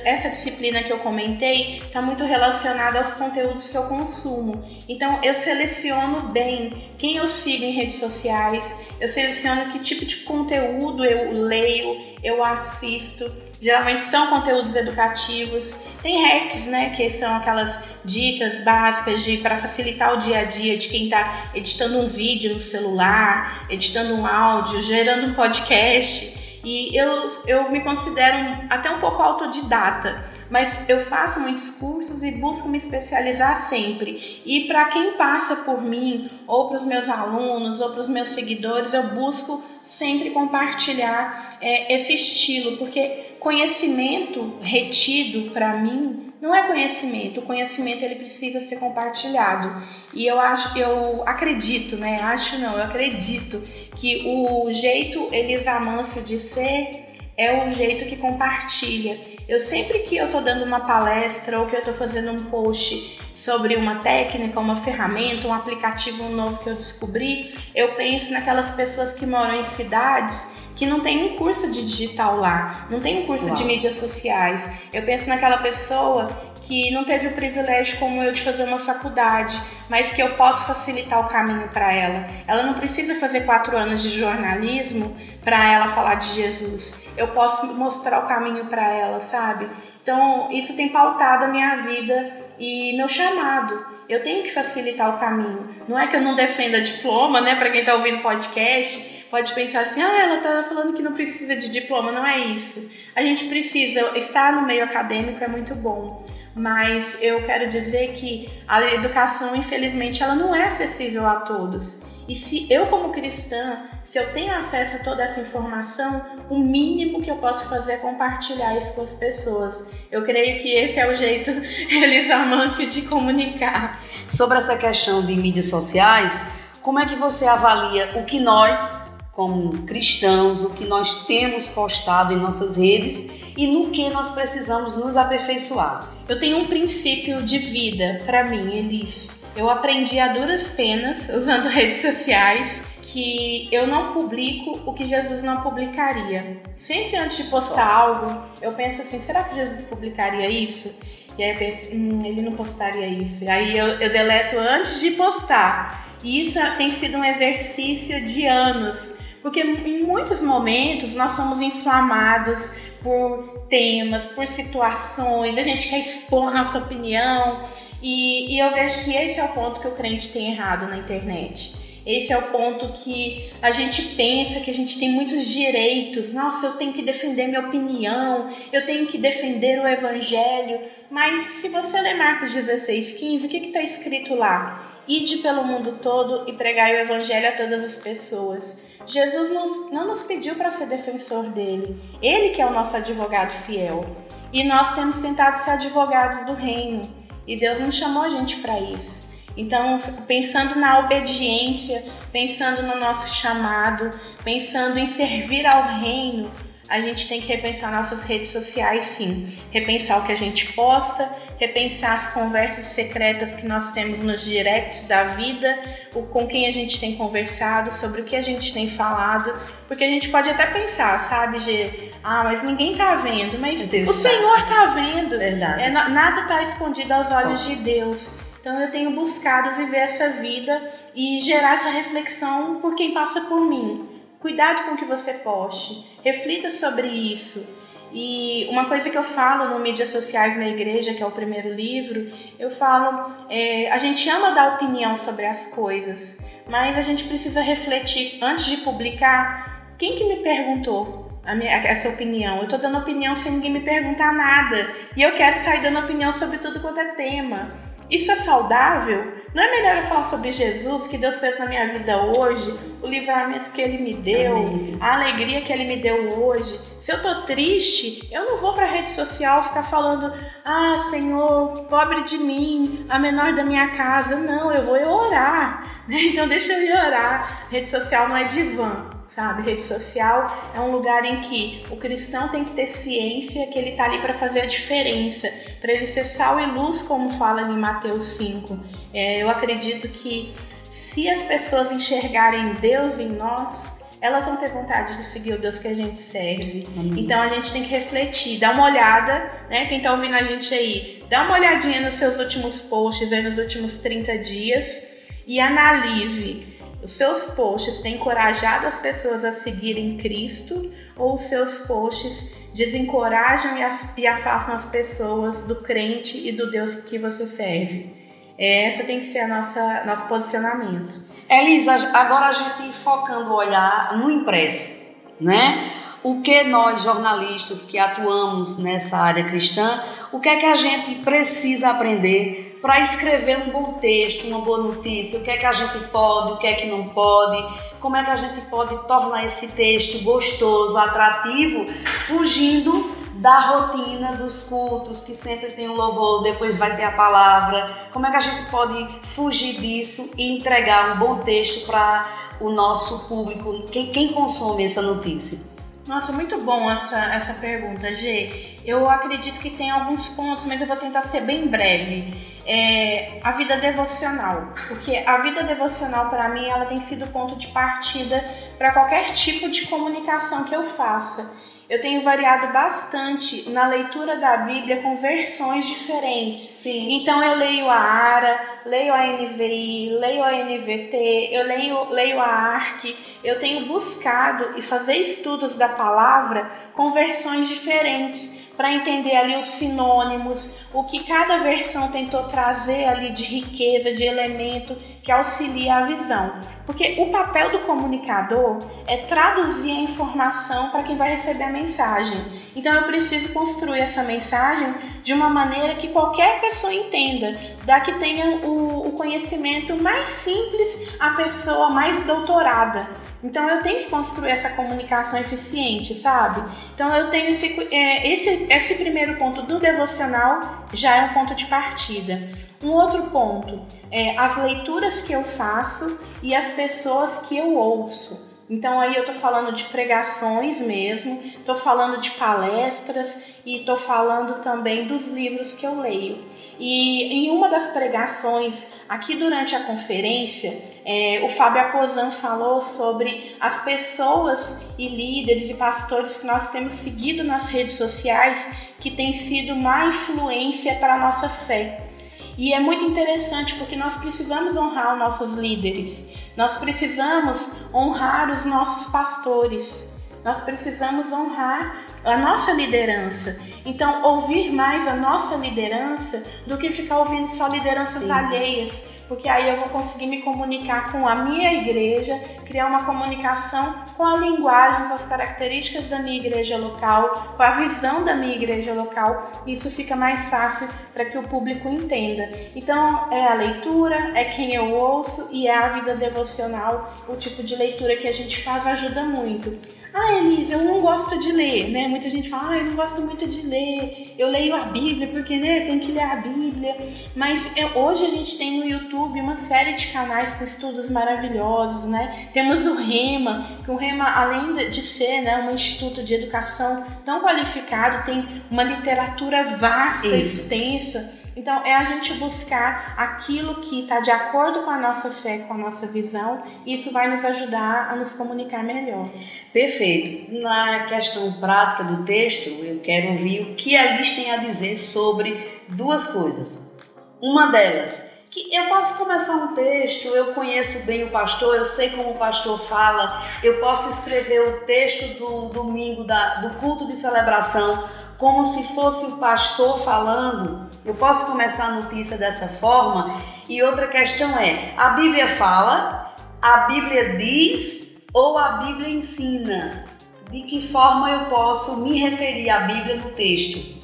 essa 0.05 0.29
disciplina 0.29 0.83
que 0.83 0.93
eu 0.93 0.99
comentei 0.99 1.79
está 1.79 2.03
muito 2.03 2.23
relacionada 2.23 2.99
aos 2.99 3.15
conteúdos 3.15 3.69
que 3.69 3.77
eu 3.79 3.85
consumo. 3.85 4.63
Então, 4.87 5.19
eu 5.23 5.33
seleciono 5.33 6.29
bem 6.29 6.71
quem 6.99 7.17
eu 7.17 7.27
sigo 7.27 7.65
em 7.65 7.73
redes 7.73 7.97
sociais, 7.97 8.87
eu 9.01 9.09
seleciono 9.09 9.73
que 9.73 9.79
tipo 9.79 10.05
de 10.05 10.17
conteúdo 10.19 11.03
eu 11.03 11.33
leio, 11.33 12.12
eu 12.23 12.43
assisto. 12.43 13.31
Geralmente 13.61 14.03
são 14.03 14.29
conteúdos 14.29 14.75
educativos. 14.75 15.81
Tem 16.03 16.23
hacks, 16.25 16.67
né, 16.67 16.91
que 16.91 17.09
são 17.11 17.37
aquelas 17.37 17.85
dicas 18.05 18.65
básicas 18.65 19.25
de 19.25 19.39
para 19.39 19.57
facilitar 19.57 20.15
o 20.15 20.17
dia 20.17 20.41
a 20.41 20.45
dia 20.45 20.77
de 20.77 20.89
quem 20.89 21.05
está 21.05 21.51
editando 21.55 21.99
um 21.99 22.07
vídeo 22.07 22.55
no 22.55 22.61
celular, 22.61 23.67
editando 23.71 24.15
um 24.15 24.27
áudio, 24.27 24.81
gerando 24.83 25.29
um 25.29 25.35
podcast. 25.35 26.52
E 26.65 26.97
eu, 26.97 27.27
eu 27.47 27.71
me 27.71 27.81
considero 27.81 28.37
até 28.71 28.91
um 28.91 29.01
pouco 29.01 29.21
autodidata, 29.21 30.25
mas 30.49 30.89
eu 30.89 31.01
faço 31.01 31.41
muitos 31.41 31.71
cursos 31.71 32.23
e 32.23 32.31
busco 32.33 32.69
me 32.69 32.77
especializar 32.77 33.57
sempre. 33.57 34.41
E 34.45 34.67
para 34.67 34.87
quem 34.87 35.13
passa 35.13 35.57
por 35.57 35.83
mim, 35.83 36.31
ou 36.47 36.69
para 36.69 36.77
os 36.77 36.85
meus 36.85 37.09
alunos, 37.09 37.81
ou 37.81 37.91
para 37.91 38.01
os 38.01 38.09
meus 38.09 38.29
seguidores, 38.29 38.95
eu 38.95 39.09
busco 39.09 39.63
sempre 39.83 40.31
compartilhar 40.31 41.57
é, 41.61 41.93
esse 41.93 42.15
estilo, 42.15 42.77
porque 42.77 43.35
conhecimento 43.41 44.57
retido 44.61 45.51
para 45.51 45.75
mim 45.75 46.32
não 46.43 46.53
é 46.53 46.67
conhecimento. 46.67 47.39
O 47.39 47.45
conhecimento 47.45 48.05
ele 48.05 48.17
precisa 48.17 48.59
ser 48.59 48.81
compartilhado. 48.81 49.81
E 50.13 50.27
eu 50.27 50.41
acho, 50.41 50.77
eu 50.77 51.23
acredito, 51.25 51.97
né? 51.97 52.21
Acho 52.21 52.59
não, 52.59 52.73
eu 52.73 52.83
acredito 52.83 53.63
que 53.95 54.25
o 54.27 54.71
jeito 54.73 55.29
Elisa 55.31 55.71
Amâncio 55.71 56.21
de 56.23 56.41
ser 56.41 57.05
é 57.37 57.65
o 57.65 57.71
jeito 57.71 58.07
que 58.07 58.17
compartilha. 58.17 59.21
Eu 59.49 59.61
sempre 59.61 60.01
que 60.01 60.17
eu 60.17 60.29
tô 60.29 60.41
dando 60.41 60.65
uma 60.65 60.81
palestra 60.81 61.61
ou 61.61 61.67
que 61.67 61.77
eu 61.77 61.83
tô 61.83 61.93
fazendo 61.93 62.33
um 62.33 62.45
post 62.47 63.21
sobre 63.33 63.77
uma 63.77 64.01
técnica, 64.01 64.59
uma 64.59 64.77
ferramenta, 64.77 65.47
um 65.47 65.55
aplicativo 65.55 66.29
novo 66.29 66.59
que 66.59 66.69
eu 66.69 66.75
descobri, 66.75 67.55
eu 67.75 67.95
penso 67.95 68.33
naquelas 68.33 68.73
pessoas 68.73 69.15
que 69.15 69.27
moram 69.27 69.61
em 69.61 69.65
cidades 69.65 70.62
que 70.77 70.87
não 70.87 71.01
tem 71.01 71.25
um 71.25 71.37
curso 71.37 71.71
de 71.71 71.81
digital 71.87 72.37
lá, 72.37 72.87
não 72.91 73.01
tem 73.01 73.23
um 73.23 73.27
curso 73.27 73.47
Uau. 73.47 73.55
de 73.55 73.65
mídias 73.65 73.95
sociais. 73.95 74.71
Eu 74.93 75.03
penso 75.05 75.29
naquela 75.29 75.59
pessoa 75.59 76.31
que 76.63 76.91
não 76.93 77.05
teve 77.05 77.29
o 77.29 77.33
privilégio 77.33 77.99
como 77.99 78.23
eu 78.23 78.33
de 78.33 78.41
fazer 78.41 78.65
uma 78.65 78.79
faculdade, 78.79 79.61
mas 79.89 80.13
que 80.13 80.23
eu 80.23 80.31
posso 80.35 80.67
facilitar 80.67 81.21
o 81.21 81.29
caminho 81.29 81.69
para 81.69 81.93
ela. 81.93 82.27
Ela 82.47 82.63
não 82.63 82.75
precisa 82.75 83.15
fazer 83.15 83.43
quatro 83.43 83.77
anos 83.77 84.03
de 84.03 84.19
jornalismo 84.19 85.17
para 85.45 85.73
ela 85.73 85.89
falar 85.89 86.15
de 86.15 86.29
Jesus. 86.29 87.09
Eu 87.17 87.29
posso 87.29 87.67
mostrar 87.75 88.21
o 88.21 88.29
caminho 88.29 88.67
para 88.67 88.89
ela, 88.89 89.21
sabe? 89.21 89.69
Então 90.03 90.49
isso 90.51 90.77
tem 90.77 90.89
pautado 90.89 91.45
a 91.45 91.49
minha 91.49 91.75
vida 91.77 92.33
e 92.59 92.97
meu 92.97 93.09
chamado. 93.09 93.87
Eu 94.09 94.23
tenho 94.23 94.43
que 94.43 94.53
facilitar 94.53 95.17
o 95.17 95.19
caminho. 95.19 95.69
Não 95.89 95.99
é 95.99 96.07
que 96.07 96.17
eu 96.17 96.21
não 96.21 96.35
defenda 96.35 96.81
diploma, 96.81 97.41
né? 97.41 97.55
Para 97.55 97.71
quem 97.71 97.81
está 97.81 97.95
ouvindo 97.95 98.21
podcast, 98.21 99.22
pode 99.33 99.55
pensar 99.55 99.81
assim: 99.81 100.03
ah, 100.03 100.23
ela 100.23 100.37
está 100.37 100.63
falando 100.63 100.93
que 100.93 101.03
não 101.03 101.13
precisa 101.13 101.57
de 101.57 101.71
diploma. 101.71 102.13
Não 102.13 102.25
é 102.25 102.39
isso. 102.39 102.89
A 103.17 103.23
gente 103.23 103.47
precisa, 103.47 104.17
estar 104.17 104.53
no 104.53 104.67
meio 104.67 104.85
acadêmico 104.85 105.43
é 105.43 105.49
muito 105.49 105.75
bom. 105.75 106.23
Mas 106.55 107.23
eu 107.23 107.43
quero 107.45 107.67
dizer 107.67 108.13
que 108.13 108.51
a 108.69 108.83
educação, 108.93 109.57
infelizmente, 109.57 110.23
ela 110.23 110.35
não 110.35 110.55
é 110.55 110.67
acessível 110.67 111.27
a 111.27 111.37
todos. 111.37 112.13
E 112.29 112.35
se 112.35 112.71
eu, 112.71 112.87
como 112.87 113.11
cristã, 113.11 113.85
se 114.05 114.19
eu 114.19 114.33
tenho 114.35 114.55
acesso 114.55 114.97
a 114.97 114.99
toda 114.99 115.23
essa 115.23 115.41
informação, 115.41 116.25
o 116.51 116.59
mínimo 116.59 117.23
que 117.23 117.31
eu 117.31 117.37
posso 117.37 117.71
fazer 117.71 117.93
é 117.93 117.97
compartilhar 117.97 118.77
isso 118.77 118.93
com 118.93 119.01
as 119.01 119.15
pessoas. 119.15 119.89
Eu 120.11 120.23
creio 120.25 120.61
que 120.61 120.69
esse 120.69 121.01
é 121.01 121.09
o 121.09 121.15
jeito, 121.15 121.51
Elisa 121.91 122.37
Manfi, 122.41 122.87
de 122.87 123.03
comunicar. 123.03 123.99
Sobre 124.29 124.59
essa 124.59 124.77
questão 124.77 125.25
de 125.25 125.35
mídias 125.35 125.67
sociais, 125.67 126.63
como 126.83 126.99
é 126.99 127.07
que 127.07 127.15
você 127.15 127.47
avalia 127.47 128.11
o 128.17 128.25
que 128.25 128.41
nós, 128.41 129.02
como 129.33 129.83
cristãos, 129.85 130.63
o 130.63 130.75
que 130.75 130.85
nós 130.85 131.27
temos 131.27 131.69
postado 131.69 132.35
em 132.35 132.37
nossas 132.37 132.77
redes 132.77 133.53
e 133.57 133.67
no 133.67 133.91
que 133.91 134.09
nós 134.11 134.33
precisamos 134.33 134.95
nos 134.95 135.17
aperfeiçoar. 135.17 136.13
Eu 136.29 136.39
tenho 136.39 136.59
um 136.59 136.67
princípio 136.67 137.43
de 137.43 137.59
vida 137.59 138.23
para 138.27 138.45
mim, 138.45 138.77
Elis. 138.77 139.43
Eu 139.57 139.69
aprendi 139.69 140.19
a 140.19 140.29
duras 140.29 140.69
penas 140.69 141.31
usando 141.31 141.67
redes 141.69 142.03
sociais 142.03 142.83
que 143.01 143.69
eu 143.73 143.87
não 143.87 144.13
publico 144.13 144.81
o 144.87 144.93
que 144.93 145.07
Jesus 145.07 145.43
não 145.43 145.61
publicaria. 145.61 146.59
Sempre 146.77 147.17
antes 147.17 147.39
de 147.39 147.45
postar 147.45 147.87
algo, 147.87 148.41
eu 148.61 148.73
penso 148.75 149.03
assim: 149.03 149.19
será 149.19 149.45
que 149.45 149.57
Jesus 149.57 149.83
publicaria 149.89 150.49
isso? 150.49 150.95
E 151.37 151.43
aí 151.43 151.51
eu 151.51 151.59
penso: 151.59 151.87
hum, 151.93 152.21
ele 152.25 152.43
não 152.43 152.53
postaria 152.53 153.09
isso. 153.09 153.49
Aí 153.49 153.77
eu, 153.77 153.87
eu 153.87 154.13
deleto 154.13 154.57
antes 154.59 155.01
de 155.01 155.13
postar. 155.13 156.07
E 156.23 156.41
isso 156.41 156.61
tem 156.77 156.89
sido 156.91 157.19
um 157.19 157.25
exercício 157.25 158.25
de 158.25 158.47
anos 158.47 159.22
porque 159.43 159.61
em 159.61 160.05
muitos 160.05 160.41
momentos 160.41 161.15
nós 161.15 161.33
somos 161.33 161.61
inflamados 161.61 162.93
por 163.03 163.67
temas, 163.69 164.27
por 164.27 164.47
situações, 164.47 165.59
a 165.59 165.63
gente 165.63 165.89
quer 165.89 165.99
expor 165.99 166.53
nossa 166.53 166.79
opinião. 166.79 167.61
E, 168.01 168.55
e 168.55 168.59
eu 168.59 168.71
vejo 168.73 169.05
que 169.05 169.15
esse 169.15 169.41
é 169.41 169.45
o 169.45 169.49
ponto 169.49 169.81
que 169.81 169.89
o 169.89 169.93
crente 169.93 170.33
tem 170.33 170.53
errado 170.53 170.87
na 170.89 170.97
internet. 170.97 171.92
Esse 172.05 172.33
é 172.33 172.39
o 172.39 172.51
ponto 172.51 172.89
que 172.89 173.51
a 173.63 173.71
gente 173.71 174.15
pensa 174.17 174.61
que 174.61 174.71
a 174.71 174.75
gente 174.75 174.99
tem 174.99 175.11
muitos 175.11 175.47
direitos. 175.49 176.35
Nossa, 176.35 176.67
eu 176.67 176.73
tenho 176.73 176.93
que 176.93 177.03
defender 177.03 177.47
minha 177.47 177.61
opinião, 177.61 178.51
eu 178.73 178.85
tenho 178.85 179.07
que 179.07 179.19
defender 179.19 179.81
o 179.81 179.87
evangelho. 179.87 180.81
Mas 181.11 181.43
se 181.43 181.69
você 181.69 182.01
ler 182.01 182.15
Marcos 182.15 182.53
16, 182.53 183.13
15, 183.13 183.47
o 183.47 183.49
que 183.49 183.59
está 183.59 183.83
escrito 183.83 184.35
lá? 184.35 184.89
Ide 185.07 185.39
pelo 185.39 185.65
mundo 185.65 185.99
todo 186.01 186.49
e 186.49 186.53
pregai 186.53 186.95
o 186.95 187.01
evangelho 187.01 187.49
a 187.49 187.53
todas 187.53 187.85
as 187.85 187.97
pessoas. 187.97 188.85
Jesus 189.07 189.51
não 189.91 190.07
nos 190.07 190.23
pediu 190.23 190.55
para 190.55 190.71
ser 190.71 190.87
defensor 190.87 191.51
dele, 191.51 191.97
ele 192.23 192.51
que 192.51 192.63
é 192.63 192.67
o 192.67 192.73
nosso 192.73 192.97
advogado 192.97 193.51
fiel. 193.51 194.07
E 194.53 194.63
nós 194.65 194.95
temos 194.95 195.21
tentado 195.21 195.57
ser 195.57 195.73
advogados 195.73 196.45
do 196.47 196.55
reino, 196.55 197.11
e 197.47 197.57
Deus 197.57 197.81
não 197.81 197.91
chamou 197.91 198.23
a 198.23 198.29
gente 198.29 198.57
para 198.59 198.79
isso. 198.79 199.32
Então, 199.57 199.99
pensando 200.27 200.77
na 200.77 201.01
obediência, 201.01 202.05
pensando 202.33 202.83
no 202.83 202.99
nosso 202.99 203.29
chamado, 203.35 204.11
pensando 204.45 204.99
em 204.99 205.07
servir 205.07 205.67
ao 205.67 206.01
reino, 206.01 206.51
a 206.93 207.01
gente 207.01 207.27
tem 207.27 207.41
que 207.41 207.49
repensar 207.49 207.91
nossas 207.91 208.25
redes 208.25 208.51
sociais, 208.51 209.05
sim. 209.05 209.47
Repensar 209.71 210.19
o 210.19 210.25
que 210.25 210.33
a 210.33 210.37
gente 210.37 210.75
posta, 210.75 211.27
repensar 211.59 212.13
as 212.13 212.29
conversas 212.35 212.85
secretas 212.85 213.55
que 213.55 213.67
nós 213.67 213.93
temos 213.93 214.21
nos 214.21 214.45
directs 214.45 215.05
da 215.05 215.25
vida, 215.25 215.79
o 216.15 216.25
com 216.25 216.47
quem 216.47 216.67
a 216.67 216.71
gente 216.71 217.01
tem 217.01 217.17
conversado, 217.17 217.91
sobre 217.91 218.21
o 218.21 218.25
que 218.25 218.37
a 218.37 218.43
gente 218.43 218.75
tem 218.75 218.87
falado, 218.87 219.55
porque 219.89 220.05
a 220.05 220.09
gente 220.09 220.29
pode 220.29 220.51
até 220.51 220.67
pensar, 220.67 221.19
sabe, 221.19 221.59
Gê? 221.59 222.11
Ah, 222.23 222.45
mas 222.45 222.63
ninguém 222.63 222.95
tá 222.95 223.15
vendo, 223.15 223.59
mas 223.59 223.87
Deus 223.87 224.11
o 224.11 224.13
Senhor 224.13 224.63
tá 224.65 224.87
vendo. 224.95 225.39
Verdade. 225.39 225.83
É, 225.83 225.91
nada 225.91 226.43
tá 226.43 226.63
escondido 226.63 227.13
aos 227.13 227.31
olhos 227.31 227.65
então. 227.67 227.77
de 227.77 227.85
Deus. 227.85 228.42
Então 228.63 228.81
eu 228.81 228.91
tenho 228.91 229.11
buscado 229.11 229.77
viver 229.77 229.99
essa 229.99 230.31
vida 230.31 230.83
e 231.15 231.39
gerar 231.41 231.75
essa 231.75 231.91
reflexão 231.91 232.77
por 232.77 232.95
quem 232.95 233.13
passa 233.13 233.43
por 233.43 233.61
mim 233.61 234.23
Cuidado 234.43 234.83
com 234.83 234.95
o 234.95 234.97
que 234.97 235.05
você 235.05 235.35
poste, 235.35 236.05
reflita 236.25 236.69
sobre 236.69 237.07
isso. 237.07 237.77
E 238.13 238.67
uma 238.71 238.87
coisa 238.87 239.09
que 239.09 239.17
eu 239.17 239.23
falo 239.23 239.73
no 239.73 239.79
Mídias 239.79 240.11
Sociais 240.11 240.59
na 240.59 240.67
Igreja, 240.67 241.15
que 241.15 241.23
é 241.23 241.27
o 241.27 241.31
primeiro 241.31 241.73
livro, 241.73 242.29
eu 242.59 242.69
falo: 242.69 243.33
é, 243.49 243.89
a 243.89 243.99
gente 243.99 244.29
ama 244.29 244.51
dar 244.51 244.75
opinião 244.75 245.15
sobre 245.15 245.47
as 245.47 245.69
coisas, 245.69 246.39
mas 246.69 246.99
a 246.99 247.03
gente 247.03 247.23
precisa 247.25 247.61
refletir 247.61 248.41
antes 248.43 248.65
de 248.65 248.79
publicar. 248.79 249.95
Quem 249.97 250.17
que 250.17 250.25
me 250.25 250.43
perguntou 250.43 251.31
minha, 251.57 251.71
essa 251.71 252.09
opinião? 252.09 252.57
Eu 252.57 252.65
estou 252.65 252.81
dando 252.81 252.99
opinião 252.99 253.37
sem 253.37 253.53
ninguém 253.53 253.71
me 253.71 253.81
perguntar 253.81 254.33
nada. 254.33 254.91
E 255.17 255.23
eu 255.23 255.35
quero 255.35 255.55
sair 255.55 255.83
dando 255.83 256.01
opinião 256.01 256.33
sobre 256.33 256.59
tudo 256.59 256.81
quanto 256.81 256.99
é 256.99 257.15
tema. 257.15 257.71
Isso 258.13 258.31
é 258.31 258.37
saudável? 258.37 259.33
Não 259.55 259.63
é 259.63 259.71
melhor 259.71 259.97
eu 259.97 260.03
falar 260.03 260.25
sobre 260.25 260.53
Jesus, 260.53 261.07
que 261.07 261.17
Deus 261.17 261.41
fez 261.41 261.59
na 261.59 261.65
minha 261.65 261.89
vida 261.89 262.19
hoje, 262.37 262.79
o 263.01 263.07
livramento 263.07 263.71
que 263.71 263.81
Ele 263.81 263.97
me 264.03 264.13
deu, 264.13 264.57
Amém. 264.59 264.99
a 265.01 265.15
alegria 265.15 265.63
que 265.63 265.73
Ele 265.73 265.85
me 265.85 265.97
deu 265.97 266.39
hoje? 266.43 266.79
Se 267.01 267.11
eu 267.11 267.23
tô 267.23 267.43
triste, 267.43 268.29
eu 268.31 268.45
não 268.45 268.59
vou 268.59 268.75
pra 268.75 268.85
rede 268.85 269.09
social 269.09 269.63
ficar 269.63 269.83
falando, 269.83 270.31
ah, 270.63 270.99
Senhor, 270.99 271.85
pobre 271.85 272.23
de 272.25 272.37
mim, 272.37 273.07
a 273.09 273.19
menor 273.19 273.55
da 273.55 273.65
minha 273.65 273.89
casa. 273.89 274.37
Não, 274.37 274.71
eu 274.71 274.83
vou 274.83 275.27
orar. 275.27 275.91
Então 276.09 276.47
deixa 276.47 276.75
eu 276.75 276.83
ir 276.83 276.93
orar. 276.93 277.67
Rede 277.71 277.89
social 277.89 278.29
não 278.29 278.37
é 278.37 278.45
divã 278.45 279.12
sabe? 279.35 279.63
Rede 279.63 279.83
social 279.83 280.71
é 280.75 280.81
um 280.81 280.93
lugar 280.93 281.25
em 281.25 281.41
que 281.41 281.85
o 281.91 281.97
cristão 281.97 282.49
tem 282.49 282.65
que 282.65 282.73
ter 282.73 282.87
ciência 282.87 283.67
que 283.69 283.79
ele 283.79 283.91
está 283.91 284.05
ali 284.05 284.21
para 284.21 284.35
fazer 284.35 284.61
a 284.61 284.67
diferença, 284.67 285.51
para 285.81 285.93
ele 285.93 286.05
ser 286.07 286.25
sal 286.25 286.61
e 286.61 286.67
luz, 286.67 287.03
como 287.03 287.31
fala 287.31 287.63
em 287.63 287.79
Mateus 287.79 288.25
5. 288.25 288.79
É, 289.15 289.43
eu 289.43 289.49
acredito 289.49 290.09
que 290.09 290.53
se 290.91 291.29
as 291.29 291.43
pessoas 291.43 291.91
enxergarem 291.91 292.75
Deus 292.75 293.19
em 293.19 293.31
nós, 293.31 294.03
elas 294.21 294.45
vão 294.45 294.57
ter 294.57 294.69
vontade 294.69 295.17
de 295.17 295.25
seguir 295.25 295.55
o 295.55 295.59
Deus 295.59 295.79
que 295.79 295.89
a 295.89 295.95
gente 295.95 296.21
serve. 296.21 296.87
Amém. 296.97 297.25
Então 297.25 297.41
a 297.41 297.49
gente 297.49 297.73
tem 297.73 297.83
que 297.83 297.89
refletir, 297.89 298.61
dar 298.61 298.75
uma 298.75 298.85
olhada, 298.85 299.51
né? 299.71 299.87
Quem 299.87 299.99
está 299.99 300.13
ouvindo 300.13 300.35
a 300.35 300.43
gente 300.43 300.73
aí, 300.75 301.25
dá 301.29 301.45
uma 301.45 301.55
olhadinha 301.55 302.03
nos 302.03 302.15
seus 302.17 302.39
últimos 302.39 302.83
posts 302.83 303.33
aí 303.33 303.43
nos 303.43 303.59
últimos 303.59 303.99
30 303.99 304.39
dias 304.39 305.03
e 305.47 305.59
analise 305.59 306.72
os 307.03 307.11
seus 307.11 307.47
posts 307.47 308.01
têm 308.01 308.15
encorajado 308.15 308.87
as 308.87 308.99
pessoas 308.99 309.45
a 309.45 309.53
seguirem 309.53 310.17
Cristo 310.17 310.93
ou 311.17 311.35
os 311.35 311.43
seus 311.43 311.79
posts 311.81 312.55
desencorajam 312.75 313.77
e 314.17 314.27
afastam 314.27 314.75
as 314.75 314.87
pessoas 314.87 315.65
do 315.65 315.77
crente 315.77 316.49
e 316.49 316.53
do 316.53 316.71
Deus 316.71 316.97
que 316.97 317.19
você 317.19 317.45
serve? 317.45 318.15
É, 318.57 318.85
essa 318.85 319.05
tem 319.05 319.19
que 319.19 319.27
ser 319.27 319.41
a 319.41 319.49
nossa 319.49 320.05
nosso 320.05 320.29
posicionamento. 320.29 321.21
Elisa, 321.51 321.93
agora 322.17 322.47
a 322.47 322.53
gente 322.53 322.93
focando 322.93 323.51
o 323.51 323.57
olhar 323.57 324.17
no 324.19 324.31
impresso, 324.31 325.17
né? 325.41 325.91
O 326.23 326.41
que 326.41 326.63
nós 326.63 327.03
jornalistas 327.03 327.85
que 327.85 327.99
atuamos 327.99 328.79
nessa 328.79 329.17
área 329.17 329.43
cristã, 329.43 330.01
o 330.31 330.39
que 330.39 330.49
é 330.49 330.57
que 330.57 330.67
a 330.67 330.77
gente 330.77 331.17
precisa 331.17 331.91
aprender 331.91 332.72
para 332.83 333.01
escrever 333.01 333.59
um 333.59 333.71
bom 333.71 333.93
texto, 333.95 334.49
uma 334.49 334.59
boa 334.59 334.79
notícia, 334.79 335.39
o 335.39 335.45
que 335.45 335.51
é 335.51 335.57
que 335.57 335.65
a 335.65 335.73
gente 335.73 335.99
pode, 336.09 336.53
o 336.55 336.57
que 336.59 336.67
é 336.67 336.75
que 336.75 336.87
não 336.87 337.09
pode, 337.11 337.65
como 338.01 338.17
é 338.17 338.25
que 338.25 338.31
a 338.31 338.37
gente 338.37 338.61
pode 338.63 338.97
tornar 339.07 339.45
esse 339.47 339.69
texto 339.77 340.23
gostoso, 340.25 340.99
atrativo, 340.99 341.87
fugindo 342.05 343.23
da 343.35 343.59
rotina 343.61 344.33
dos 344.33 344.65
cultos, 344.65 345.23
que 345.23 345.35
sempre 345.35 345.71
tem 345.71 345.89
um 345.89 345.95
louvor, 345.95 346.43
depois 346.43 346.77
vai 346.77 346.95
ter 346.97 347.05
a 347.05 347.13
palavra. 347.13 348.09
Como 348.13 348.27
é 348.27 348.31
que 348.31 348.37
a 348.37 348.41
gente 348.41 348.69
pode 348.71 349.09
fugir 349.23 349.81
disso 349.81 350.35
e 350.37 350.59
entregar 350.59 351.15
um 351.15 351.19
bom 351.19 351.39
texto 351.39 351.87
para 351.87 352.29
o 352.61 352.71
nosso 352.71 353.29
público, 353.29 353.85
quem, 353.91 354.13
quem 354.13 354.33
consome 354.33 354.85
essa 354.85 355.03
notícia? 355.03 355.72
Nossa, 356.07 356.33
muito 356.33 356.61
bom 356.63 356.91
essa, 356.91 357.19
essa 357.35 357.55
pergunta, 357.55 358.13
G. 358.13 358.77
Eu 358.85 359.09
acredito 359.09 359.61
que 359.61 359.71
tem 359.71 359.91
alguns 359.91 360.29
pontos, 360.31 360.67
mas 360.67 360.81
eu 360.81 360.87
vou 360.87 360.97
tentar 360.97 361.23
ser 361.23 361.43
bem 361.43 361.69
breve 361.69 362.53
é 362.65 363.41
a 363.43 363.51
vida 363.53 363.77
devocional, 363.77 364.73
porque 364.87 365.17
a 365.27 365.39
vida 365.39 365.63
devocional 365.65 366.31
para 366.31 366.49
mim 366.49 366.69
ela 366.69 366.85
tem 366.87 367.01
sido 367.01 367.27
ponto 367.29 367.57
de 367.57 367.69
partida 367.69 368.45
para 368.79 368.93
qualquer 368.93 369.33
tipo 369.33 369.69
de 369.69 369.87
comunicação 369.87 370.65
que 370.65 370.75
eu 370.75 370.83
faça. 370.83 371.62
Eu 371.93 372.01
tenho 372.01 372.23
variado 372.23 372.69
bastante 372.69 373.69
na 373.69 373.87
leitura 373.87 374.39
da 374.39 374.57
Bíblia 374.57 375.03
com 375.03 375.15
versões 375.15 375.87
diferentes. 375.87 376.63
Sim. 376.63 377.21
Então 377.21 377.45
eu 377.45 377.55
leio 377.55 377.87
a 377.87 377.95
Ara, 377.95 378.81
leio 378.87 379.13
a 379.13 379.27
NVI, 379.27 380.09
leio 380.19 380.43
a 380.43 380.53
NVT, 380.53 381.51
eu 381.53 381.67
leio, 381.67 382.09
leio 382.09 382.41
a 382.41 382.47
ARC. 382.47 383.15
Eu 383.45 383.61
tenho 383.61 383.85
buscado 383.85 384.73
e 384.79 384.81
fazer 384.81 385.17
estudos 385.17 385.77
da 385.77 385.91
palavra 385.91 386.67
com 386.95 387.11
versões 387.11 387.69
diferentes 387.69 388.62
para 388.77 388.93
entender 388.93 389.37
ali 389.37 389.57
os 389.57 389.67
sinônimos, 389.67 390.87
o 390.93 391.05
que 391.05 391.25
cada 391.25 391.59
versão 391.59 392.09
tentou 392.09 392.45
trazer 392.45 393.05
ali 393.05 393.31
de 393.31 393.45
riqueza, 393.45 394.13
de 394.13 394.25
elemento 394.25 394.97
que 395.23 395.31
auxilia 395.31 395.97
a 395.97 396.03
visão. 396.03 396.53
Porque 396.85 397.17
o 397.19 397.31
papel 397.31 397.71
do 397.71 397.81
comunicador 397.81 398.79
é 399.07 399.19
traduzir 399.19 399.93
a 399.93 400.01
informação 400.01 400.91
para 400.91 401.03
quem 401.03 401.17
vai 401.17 401.31
receber 401.31 401.65
a 401.65 401.71
mensagem. 401.71 402.39
Então 402.75 402.93
eu 402.93 403.05
preciso 403.05 403.53
construir 403.53 404.01
essa 404.01 404.23
mensagem 404.25 404.93
de 405.23 405.33
uma 405.33 405.49
maneira 405.49 405.95
que 405.95 406.09
qualquer 406.09 406.61
pessoa 406.61 406.93
entenda, 406.93 407.57
da 407.85 408.01
que 408.01 408.13
tenha 408.15 408.67
o, 408.67 409.09
o 409.09 409.13
conhecimento 409.13 409.97
mais 409.97 410.29
simples 410.29 411.17
a 411.21 411.31
pessoa 411.31 411.91
mais 411.91 412.23
doutorada. 412.23 413.22
Então 413.43 413.69
eu 413.69 413.83
tenho 413.83 414.05
que 414.05 414.11
construir 414.11 414.51
essa 414.51 414.71
comunicação 414.71 415.39
eficiente, 415.39 416.15
sabe? 416.15 416.63
Então 416.95 417.15
eu 417.15 417.29
tenho 417.29 417.49
esse, 417.49 417.89
é, 417.93 418.33
esse, 418.33 418.67
esse 418.71 418.95
primeiro 418.95 419.37
ponto 419.37 419.63
do 419.63 419.81
devocional 419.81 420.87
já 420.93 421.17
é 421.17 421.25
um 421.25 421.35
ponto 421.35 421.55
de 421.55 421.67
partida. 421.67 422.49
Um 422.83 422.91
outro 422.91 423.25
ponto 423.25 423.85
é 424.11 424.37
as 424.39 424.57
leituras 424.57 425.23
que 425.23 425.33
eu 425.33 425.43
faço 425.43 426.19
e 426.43 426.55
as 426.55 426.71
pessoas 426.71 427.49
que 427.49 427.57
eu 427.57 427.75
ouço. 427.75 428.52
Então 428.73 428.99
aí 428.99 429.15
eu 429.15 429.23
tô 429.27 429.35
falando 429.35 429.71
de 429.71 429.85
pregações 429.85 430.81
mesmo, 430.81 431.43
tô 431.63 431.75
falando 431.75 432.19
de 432.19 432.31
palestras 432.31 433.57
e 433.67 433.81
tô 433.81 433.95
falando 433.95 434.63
também 434.63 435.07
dos 435.07 435.29
livros 435.29 435.75
que 435.75 435.87
eu 435.87 436.01
leio. 436.01 436.43
E 436.79 437.25
em 437.35 437.51
uma 437.51 437.69
das 437.69 437.89
pregações 437.89 438.93
aqui 439.07 439.35
durante 439.35 439.77
a 439.77 439.81
conferência, 439.81 440.83
é, 441.05 441.43
o 441.45 441.51
Fábio 441.51 441.83
Aposan 441.83 442.31
falou 442.31 442.81
sobre 442.81 443.55
as 443.61 443.85
pessoas 443.85 444.87
e 444.99 445.07
líderes 445.07 445.69
e 445.69 445.75
pastores 445.75 446.39
que 446.39 446.47
nós 446.47 446.71
temos 446.71 446.95
seguido 446.95 447.45
nas 447.45 447.69
redes 447.69 447.97
sociais 447.97 448.95
que 448.99 449.11
têm 449.11 449.35
sido 449.35 449.75
uma 449.75 450.07
influência 450.07 450.95
para 450.95 451.17
a 451.17 451.19
nossa 451.19 451.47
fé. 451.47 452.12
E 452.57 452.75
é 452.75 452.81
muito 452.81 453.05
interessante 453.05 453.77
porque 453.77 453.97
nós 453.97 454.17
precisamos 454.17 454.77
honrar 454.77 455.15
os 455.15 455.19
nossos 455.19 455.55
líderes, 455.55 456.51
nós 456.57 456.77
precisamos 456.77 457.71
honrar 457.95 458.51
os 458.51 458.67
nossos 458.67 459.11
pastores, 459.11 460.11
nós 460.45 460.61
precisamos 460.61 461.33
honrar 461.33 462.12
a 462.25 462.37
nossa 462.39 462.73
liderança. 462.73 463.61
Então, 463.85 464.23
ouvir 464.23 464.71
mais 464.71 465.09
a 465.09 465.17
nossa 465.17 465.57
liderança 465.57 466.45
do 466.67 466.79
que 466.79 466.91
ficar 466.91 467.19
ouvindo 467.19 467.49
só 467.49 467.67
lideranças 467.67 468.25
Sim. 468.25 468.31
alheias, 468.31 469.23
porque 469.27 469.49
aí 469.49 469.69
eu 469.69 469.77
vou 469.77 469.89
conseguir 469.89 470.27
me 470.27 470.41
comunicar 470.43 471.11
com 471.11 471.27
a 471.27 471.35
minha 471.35 471.73
igreja, 471.73 472.39
criar 472.65 472.87
uma 472.87 473.05
comunicação 473.05 474.05
com 474.17 474.25
a 474.25 474.37
linguagem, 474.37 475.09
com 475.09 475.15
as 475.15 475.27
características 475.27 476.09
da 476.09 476.21
minha 476.21 476.37
igreja 476.37 476.77
local, 476.77 477.55
com 477.57 477.63
a 477.63 477.71
visão 477.71 478.23
da 478.25 478.35
minha 478.35 478.55
igreja 478.55 478.93
local. 478.93 479.43
Isso 479.67 479.91
fica 479.91 480.15
mais 480.15 480.49
fácil 480.49 480.89
para 481.13 481.25
que 481.25 481.37
o 481.37 481.43
público 481.43 481.89
entenda. 481.89 482.49
Então, 482.77 483.33
é 483.33 483.49
a 483.49 483.55
leitura, 483.55 484.39
é 484.39 484.45
quem 484.45 484.75
eu 484.75 484.93
ouço 484.93 485.49
e 485.51 485.67
é 485.67 485.77
a 485.77 485.89
vida 485.89 486.15
devocional, 486.15 487.13
o 487.29 487.35
tipo 487.35 487.65
de 487.65 487.75
leitura 487.75 488.17
que 488.17 488.29
a 488.29 488.33
gente 488.33 488.63
faz 488.63 488.87
ajuda 488.87 489.25
muito. 489.25 489.77
Ah, 490.15 490.35
Elisa, 490.35 490.75
eu 490.75 490.85
não 490.85 491.01
gosto 491.01 491.39
de 491.39 491.53
ler, 491.53 491.89
né? 491.89 492.07
Muita 492.07 492.29
gente 492.29 492.51
fala, 492.51 492.73
ah, 492.73 492.79
eu 492.79 492.85
não 492.85 492.95
gosto 492.95 493.23
muito 493.23 493.47
de 493.47 493.67
ler. 493.67 494.35
Eu 494.39 494.49
leio 494.49 494.75
a 494.75 494.81
Bíblia 494.85 495.29
porque, 495.29 495.57
né, 495.57 495.81
tem 495.87 495.99
que 495.99 496.13
ler 496.13 496.23
a 496.23 496.37
Bíblia. 496.37 496.97
Mas 497.35 497.75
é, 497.77 497.87
hoje 497.99 498.27
a 498.27 498.31
gente 498.31 498.59
tem 498.59 498.79
no 498.79 498.85
YouTube 498.85 499.41
uma 499.41 499.57
série 499.57 499.95
de 499.95 500.09
canais 500.09 500.55
com 500.55 500.65
estudos 500.65 501.11
maravilhosos, 501.11 502.05
né? 502.05 502.51
Temos 502.53 502.87
o 502.87 502.97
Rema, 502.97 503.67
que 503.85 503.91
o 503.91 503.97
Rema, 503.97 504.25
além 504.25 504.91
de 504.91 505.03
ser, 505.03 505.41
né, 505.41 505.67
um 505.67 505.75
instituto 505.75 506.23
de 506.23 506.35
educação 506.35 507.05
tão 507.25 507.41
qualificado, 507.41 508.25
tem 508.25 508.47
uma 508.71 508.83
literatura 508.83 509.65
vasta, 509.65 510.27
Isso. 510.29 510.37
extensa 510.37 511.42
então, 511.55 511.85
é 511.85 511.95
a 511.95 512.05
gente 512.05 512.35
buscar 512.35 513.15
aquilo 513.17 513.77
que 513.77 514.03
está 514.03 514.21
de 514.21 514.31
acordo 514.31 514.83
com 514.83 514.91
a 514.91 514.99
nossa 514.99 515.31
fé, 515.31 515.59
com 515.59 515.75
a 515.75 515.79
nossa 515.79 516.07
visão, 516.07 516.63
e 516.87 516.95
isso 516.95 517.13
vai 517.13 517.29
nos 517.29 517.45
ajudar 517.45 518.11
a 518.11 518.17
nos 518.17 518.33
comunicar 518.35 518.83
melhor. 518.83 519.29
Perfeito. 519.73 520.53
Na 520.61 521.05
questão 521.05 521.53
prática 521.55 522.05
do 522.05 522.25
texto, 522.25 522.69
eu 522.69 523.01
quero 523.01 523.33
ouvir 523.33 523.63
o 523.63 523.75
que 523.75 523.97
a 523.97 524.17
Liz 524.17 524.31
tem 524.31 524.51
a 524.51 524.57
dizer 524.57 524.97
sobre 524.97 525.83
duas 525.91 526.29
coisas. 526.29 526.99
Uma 527.41 527.67
delas 527.71 528.33
que 528.51 528.75
eu 528.75 528.87
posso 528.89 529.19
começar 529.19 529.57
um 529.57 529.75
texto, 529.75 530.29
eu 530.29 530.53
conheço 530.53 531.07
bem 531.07 531.25
o 531.25 531.31
pastor, 531.31 531.75
eu 531.75 531.87
sei 531.87 532.11
como 532.11 532.33
o 532.33 532.39
pastor 532.39 532.79
fala, 532.79 533.43
eu 533.63 533.81
posso 533.81 534.11
escrever 534.11 534.61
o 534.61 534.81
texto 534.85 535.39
do 535.39 535.69
domingo 535.71 536.25
da, 536.25 536.57
do 536.57 536.75
culto 536.79 537.07
de 537.07 537.17
celebração 537.17 538.09
como 538.37 538.65
se 538.65 538.95
fosse 538.95 539.35
o 539.35 539.39
pastor 539.39 539.99
falando. 540.01 540.92
Eu 541.05 541.15
posso 541.15 541.47
começar 541.47 541.87
a 541.87 542.01
notícia 542.01 542.39
dessa 542.39 542.69
forma. 542.69 543.35
E 543.69 543.83
outra 543.83 544.07
questão 544.07 544.57
é: 544.57 544.95
a 544.97 545.11
Bíblia 545.11 545.49
fala, 545.49 546.35
a 546.61 546.87
Bíblia 546.87 547.37
diz 547.37 548.19
ou 548.33 548.57
a 548.57 548.73
Bíblia 548.73 549.09
ensina? 549.09 550.05
De 550.51 550.63
que 550.63 550.81
forma 550.81 551.31
eu 551.31 551.47
posso 551.47 552.05
me 552.05 552.19
referir 552.19 552.71
à 552.71 552.81
Bíblia 552.81 553.17
no 553.17 553.31
texto? 553.31 554.02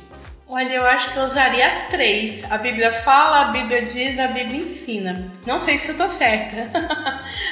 Olha, 0.51 0.73
eu 0.73 0.87
acho 0.87 1.13
que 1.13 1.19
eu 1.19 1.25
usaria 1.25 1.67
as 1.67 1.83
três. 1.85 2.51
A 2.51 2.57
Bíblia 2.57 2.91
fala, 2.91 3.43
a 3.43 3.45
Bíblia 3.53 3.83
diz, 3.83 4.19
a 4.19 4.29
Bíblia 4.29 4.63
ensina. 4.63 5.31
Não 5.47 5.61
sei 5.61 5.79
se 5.79 5.91
eu 5.91 5.97
tô 5.99 6.09
certa. 6.09 6.71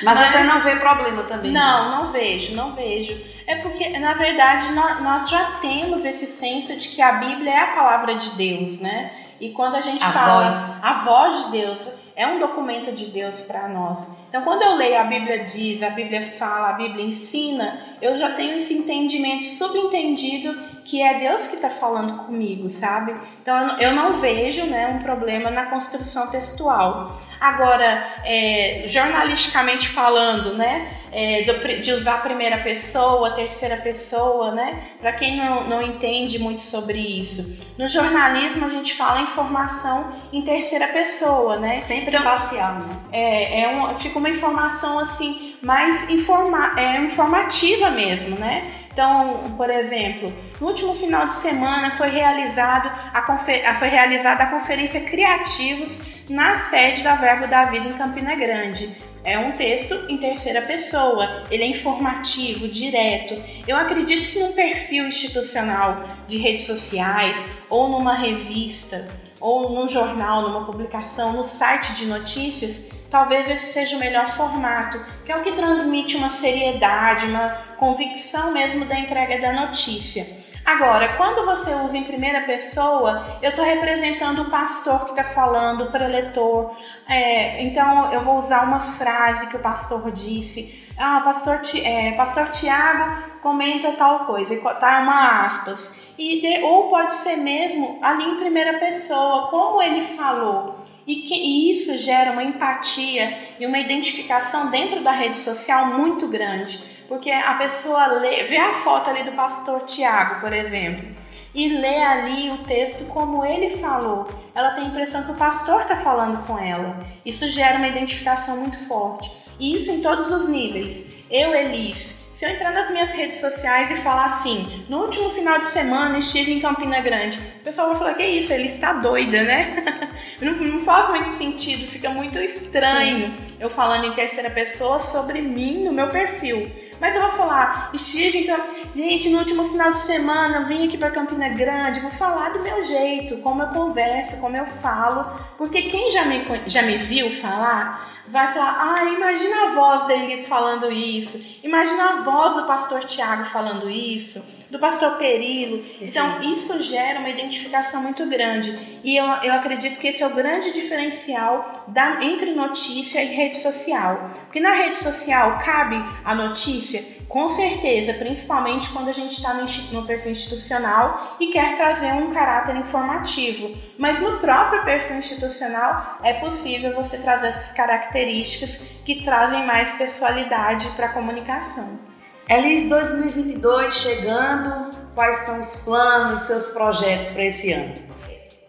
Mas, 0.02 0.18
Mas 0.18 0.30
você 0.30 0.42
não 0.44 0.60
vê 0.60 0.76
problema 0.76 1.22
também? 1.24 1.52
Não, 1.52 1.90
não, 1.90 1.98
não 1.98 2.06
vejo, 2.06 2.54
não 2.54 2.72
vejo. 2.72 3.14
É 3.46 3.56
porque, 3.56 3.90
na 3.98 4.14
verdade, 4.14 4.72
nós 4.72 5.28
já 5.28 5.58
temos 5.60 6.06
esse 6.06 6.26
senso 6.26 6.74
de 6.74 6.88
que 6.88 7.02
a 7.02 7.12
Bíblia 7.12 7.50
é 7.50 7.60
a 7.60 7.74
palavra 7.74 8.14
de 8.14 8.30
Deus, 8.30 8.80
né? 8.80 9.10
E 9.38 9.50
quando 9.50 9.74
a 9.74 9.82
gente 9.82 10.02
a 10.02 10.10
fala 10.10 10.44
voz. 10.44 10.82
a 10.82 10.92
voz 11.04 11.44
de 11.44 11.50
Deus, 11.50 11.90
é 12.16 12.26
um 12.26 12.38
documento 12.38 12.90
de 12.92 13.06
Deus 13.06 13.42
para 13.42 13.68
nós. 13.68 14.16
Então, 14.28 14.42
quando 14.42 14.62
eu 14.62 14.74
leio 14.74 14.98
a 14.98 15.04
Bíblia 15.04 15.44
diz, 15.44 15.82
a 15.82 15.90
Bíblia 15.90 16.22
fala, 16.22 16.70
a 16.70 16.72
Bíblia 16.72 17.04
ensina, 17.04 17.78
eu 18.00 18.16
já 18.16 18.30
tenho 18.30 18.56
esse 18.56 18.72
entendimento 18.72 19.44
subentendido 19.44 20.58
que 20.82 21.02
é 21.02 21.18
Deus 21.18 21.46
que 21.46 21.56
está 21.56 21.68
falando 21.68 22.16
comigo, 22.24 22.70
sabe? 22.70 23.14
Então, 23.42 23.78
eu 23.78 23.92
não 23.92 24.14
vejo 24.14 24.64
né, 24.64 24.86
um 24.88 24.98
problema 24.98 25.50
na 25.50 25.66
construção 25.66 26.28
textual. 26.28 27.14
Agora, 27.38 28.02
é, 28.24 28.84
jornalisticamente 28.86 29.88
falando, 29.88 30.54
né, 30.54 30.90
é, 31.16 31.44
de 31.80 31.92
usar 31.92 32.16
a 32.16 32.18
primeira 32.18 32.58
pessoa, 32.58 33.28
a 33.28 33.30
terceira 33.30 33.78
pessoa, 33.78 34.52
né, 34.52 34.78
para 35.00 35.14
quem 35.14 35.34
não, 35.34 35.66
não 35.66 35.80
entende 35.80 36.38
muito 36.38 36.60
sobre 36.60 36.98
isso. 36.98 37.72
No 37.78 37.88
jornalismo, 37.88 38.66
a 38.66 38.68
gente 38.68 38.92
fala 38.92 39.22
informação 39.22 40.12
em 40.30 40.42
terceira 40.42 40.88
pessoa, 40.88 41.56
né? 41.56 41.72
Sempre 41.72 42.10
então, 42.10 42.22
parcial, 42.22 42.74
né? 42.74 42.96
É, 43.12 43.62
é 43.62 43.68
um, 43.76 43.94
fica 43.94 44.18
uma 44.18 44.28
informação 44.28 44.98
assim, 44.98 45.56
mais 45.62 46.10
informa, 46.10 46.78
é, 46.78 47.00
informativa 47.00 47.90
mesmo, 47.90 48.38
né? 48.38 48.70
Então, 48.92 49.54
por 49.56 49.70
exemplo, 49.70 50.30
no 50.60 50.66
último 50.66 50.94
final 50.94 51.24
de 51.24 51.32
semana 51.32 51.90
foi, 51.90 52.10
realizado 52.10 52.90
a 53.14 53.74
foi 53.74 53.88
realizada 53.88 54.44
a 54.44 54.46
conferência 54.46 55.00
Criativos 55.00 56.00
na 56.28 56.56
sede 56.56 57.02
da 57.02 57.14
Verbo 57.14 57.46
da 57.46 57.64
Vida 57.64 57.88
em 57.88 57.92
Campina 57.94 58.34
Grande. 58.34 58.94
É 59.26 59.36
um 59.40 59.50
texto 59.50 60.06
em 60.08 60.16
terceira 60.16 60.62
pessoa, 60.62 61.44
ele 61.50 61.64
é 61.64 61.66
informativo, 61.66 62.68
direto. 62.68 63.34
Eu 63.66 63.76
acredito 63.76 64.28
que 64.28 64.38
num 64.38 64.52
perfil 64.52 65.08
institucional 65.08 66.04
de 66.28 66.38
redes 66.38 66.64
sociais 66.64 67.48
ou 67.68 67.88
numa 67.88 68.14
revista 68.14 69.08
ou 69.40 69.70
num 69.70 69.88
jornal, 69.88 70.42
numa 70.42 70.64
publicação, 70.64 71.32
no 71.32 71.42
site 71.42 71.94
de 71.94 72.06
notícias, 72.06 72.90
talvez 73.10 73.50
esse 73.50 73.72
seja 73.72 73.96
o 73.96 73.98
melhor 73.98 74.28
formato, 74.28 75.04
que 75.24 75.32
é 75.32 75.36
o 75.36 75.42
que 75.42 75.50
transmite 75.50 76.16
uma 76.16 76.28
seriedade, 76.28 77.26
uma 77.26 77.48
convicção 77.76 78.52
mesmo 78.52 78.84
da 78.84 78.96
entrega 78.96 79.40
da 79.40 79.52
notícia. 79.52 80.24
Agora, 80.66 81.14
quando 81.16 81.46
você 81.46 81.72
usa 81.76 81.96
em 81.96 82.02
primeira 82.02 82.40
pessoa, 82.40 83.24
eu 83.40 83.50
estou 83.50 83.64
representando 83.64 84.40
o 84.42 84.50
pastor 84.50 85.04
que 85.04 85.10
está 85.10 85.22
falando, 85.22 85.84
o 85.84 85.92
preletor. 85.92 86.72
É, 87.08 87.62
então, 87.62 88.10
eu 88.10 88.20
vou 88.20 88.36
usar 88.36 88.64
uma 88.64 88.80
frase 88.80 89.46
que 89.46 89.56
o 89.56 89.60
pastor 89.60 90.10
disse. 90.10 90.84
Ah, 90.98 91.20
pastor, 91.20 91.60
é, 91.84 92.10
pastor 92.16 92.48
Tiago 92.48 93.14
comenta 93.40 93.92
tal 93.92 94.26
coisa, 94.26 94.56
tá 94.80 94.98
uma 94.98 95.44
aspas. 95.46 95.94
E 96.18 96.40
de, 96.40 96.64
ou 96.64 96.88
pode 96.88 97.12
ser 97.12 97.36
mesmo 97.36 98.00
ali 98.02 98.24
em 98.24 98.36
primeira 98.36 98.74
pessoa, 98.74 99.46
como 99.48 99.80
ele 99.80 100.02
falou. 100.02 100.74
E, 101.06 101.14
que, 101.22 101.34
e 101.34 101.70
isso 101.70 101.96
gera 101.96 102.32
uma 102.32 102.42
empatia 102.42 103.32
e 103.56 103.64
uma 103.64 103.78
identificação 103.78 104.68
dentro 104.68 105.00
da 105.00 105.12
rede 105.12 105.36
social 105.36 105.86
muito 105.86 106.26
grande. 106.26 106.82
Porque 107.08 107.30
a 107.30 107.54
pessoa 107.54 108.06
lê, 108.06 108.42
vê 108.44 108.56
a 108.56 108.72
foto 108.72 109.10
ali 109.10 109.22
do 109.22 109.32
pastor 109.32 109.82
Tiago, 109.82 110.40
por 110.40 110.52
exemplo, 110.52 111.06
e 111.54 111.68
lê 111.68 112.02
ali 112.02 112.50
o 112.50 112.58
texto 112.64 113.06
como 113.06 113.44
ele 113.44 113.70
falou. 113.70 114.28
Ela 114.54 114.72
tem 114.72 114.84
a 114.84 114.88
impressão 114.88 115.22
que 115.24 115.32
o 115.32 115.36
pastor 115.36 115.82
está 115.82 115.96
falando 115.96 116.44
com 116.46 116.58
ela. 116.58 116.98
Isso 117.24 117.50
gera 117.50 117.78
uma 117.78 117.88
identificação 117.88 118.56
muito 118.56 118.76
forte. 118.76 119.30
E 119.58 119.74
isso 119.74 119.90
em 119.90 120.02
todos 120.02 120.30
os 120.30 120.48
níveis. 120.48 121.24
Eu, 121.30 121.54
Elis, 121.54 122.26
se 122.36 122.44
eu 122.44 122.50
entrar 122.50 122.70
nas 122.70 122.90
minhas 122.90 123.14
redes 123.14 123.40
sociais 123.40 123.90
e 123.90 123.96
falar 123.96 124.26
assim, 124.26 124.84
no 124.90 124.98
último 124.98 125.30
final 125.30 125.58
de 125.58 125.64
semana 125.64 126.18
estive 126.18 126.52
em 126.52 126.60
Campina 126.60 127.00
Grande, 127.00 127.38
o 127.38 127.64
pessoal 127.64 127.88
vai 127.88 127.96
falar, 127.96 128.12
que 128.12 128.26
isso, 128.26 128.52
ele 128.52 128.66
está 128.66 128.92
doida, 128.92 129.42
né? 129.42 130.10
não, 130.42 130.52
não, 130.52 130.78
faz 130.78 131.08
muito 131.08 131.28
sentido, 131.28 131.86
fica 131.86 132.10
muito 132.10 132.38
estranho 132.38 133.28
Sim. 133.28 133.56
eu 133.58 133.70
falando 133.70 134.04
em 134.04 134.12
terceira 134.12 134.50
pessoa 134.50 135.00
sobre 135.00 135.40
mim 135.40 135.82
no 135.82 135.92
meu 135.92 136.10
perfil. 136.10 136.70
Mas 137.00 137.14
eu 137.14 137.22
vou 137.22 137.30
falar, 137.30 137.90
estive. 137.92 138.46
Gente, 138.94 139.28
no 139.28 139.38
último 139.38 139.64
final 139.64 139.90
de 139.90 139.96
semana 139.96 140.60
vim 140.60 140.86
aqui 140.86 140.96
para 140.96 141.10
Campina 141.10 141.48
Grande, 141.50 142.00
vou 142.00 142.10
falar 142.10 142.50
do 142.50 142.62
meu 142.62 142.82
jeito, 142.82 143.38
como 143.38 143.62
eu 143.62 143.68
converso, 143.68 144.40
como 144.40 144.56
eu 144.56 144.64
falo, 144.64 145.26
porque 145.58 145.82
quem 145.82 146.10
já 146.10 146.24
me, 146.24 146.42
já 146.66 146.82
me 146.82 146.96
viu 146.96 147.30
falar 147.30 148.16
vai 148.26 148.48
falar: 148.48 148.96
ah, 148.98 149.04
imagina 149.04 149.66
a 149.66 149.70
voz 149.72 150.06
deles 150.06 150.48
falando 150.48 150.90
isso, 150.90 151.58
imagina 151.62 152.10
a 152.10 152.16
voz 152.16 152.54
do 152.54 152.64
pastor 152.64 153.04
Tiago 153.04 153.44
falando 153.44 153.88
isso, 153.88 154.42
do 154.70 154.78
pastor 154.78 155.16
Perilo. 155.16 155.84
Então, 156.00 156.40
isso 156.42 156.80
gera 156.82 157.18
uma 157.20 157.30
identificação 157.30 158.02
muito 158.02 158.26
grande. 158.26 158.76
E 159.04 159.16
eu, 159.16 159.24
eu 159.42 159.52
acredito 159.52 159.98
que 159.98 160.08
esse 160.08 160.22
é 160.22 160.26
o 160.26 160.34
grande 160.34 160.72
diferencial 160.72 161.84
da, 161.88 162.24
entre 162.24 162.52
notícia 162.52 163.22
e 163.22 163.34
rede 163.34 163.56
social. 163.56 164.30
Porque 164.44 164.60
na 164.60 164.72
rede 164.72 164.96
social 164.96 165.58
cabe 165.58 165.96
a 166.24 166.34
notícia 166.34 167.16
com 167.28 167.48
certeza, 167.48 168.14
principalmente 168.14 168.90
quando 168.90 169.08
a 169.08 169.12
gente 169.12 169.32
está 169.32 169.52
no, 169.52 169.64
no, 169.92 170.06
perfil 170.06 170.30
institucional 170.30 171.36
e 171.40 171.48
quer 171.48 171.76
trazer 171.76 172.12
um 172.12 172.32
caráter 172.32 172.76
informativo. 172.76 173.76
Mas 173.98 174.20
no 174.20 174.38
próprio 174.38 174.84
perfil 174.84 175.16
institucional 175.16 176.18
é 176.22 176.34
possível 176.34 176.94
você 176.94 177.18
trazer 177.18 177.48
essas 177.48 177.72
características 177.72 179.00
que 179.04 179.22
trazem 179.22 179.66
mais 179.66 179.92
pessoalidade 179.92 180.88
para 180.90 181.06
a 181.06 181.12
comunicação. 181.12 182.05
Elis 182.48 182.88
2022 182.88 183.92
chegando, 183.92 184.92
quais 185.16 185.38
são 185.38 185.60
os 185.60 185.82
planos, 185.82 186.40
seus 186.42 186.68
projetos 186.68 187.30
para 187.30 187.44
esse 187.44 187.72
ano? 187.72 187.92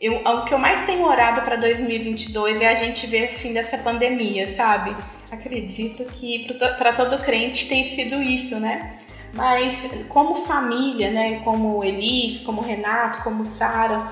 Eu, 0.01 0.15
o 0.15 0.45
que 0.45 0.53
eu 0.53 0.57
mais 0.57 0.83
tenho 0.83 1.05
orado 1.05 1.43
para 1.43 1.57
2022 1.57 2.61
é 2.61 2.69
a 2.69 2.73
gente 2.73 3.05
ver 3.05 3.27
o 3.27 3.31
fim 3.31 3.53
dessa 3.53 3.77
pandemia, 3.77 4.47
sabe? 4.51 4.95
Acredito 5.31 6.05
que 6.05 6.51
para 6.77 6.93
todo 6.93 7.19
crente 7.19 7.67
tem 7.67 7.83
sido 7.83 8.19
isso, 8.19 8.59
né? 8.59 8.97
Mas 9.33 10.05
como 10.09 10.33
família, 10.33 11.11
né? 11.11 11.39
Como 11.41 11.83
Elis, 11.83 12.39
como 12.39 12.61
Renato, 12.61 13.23
como 13.23 13.45
Sara, 13.45 14.07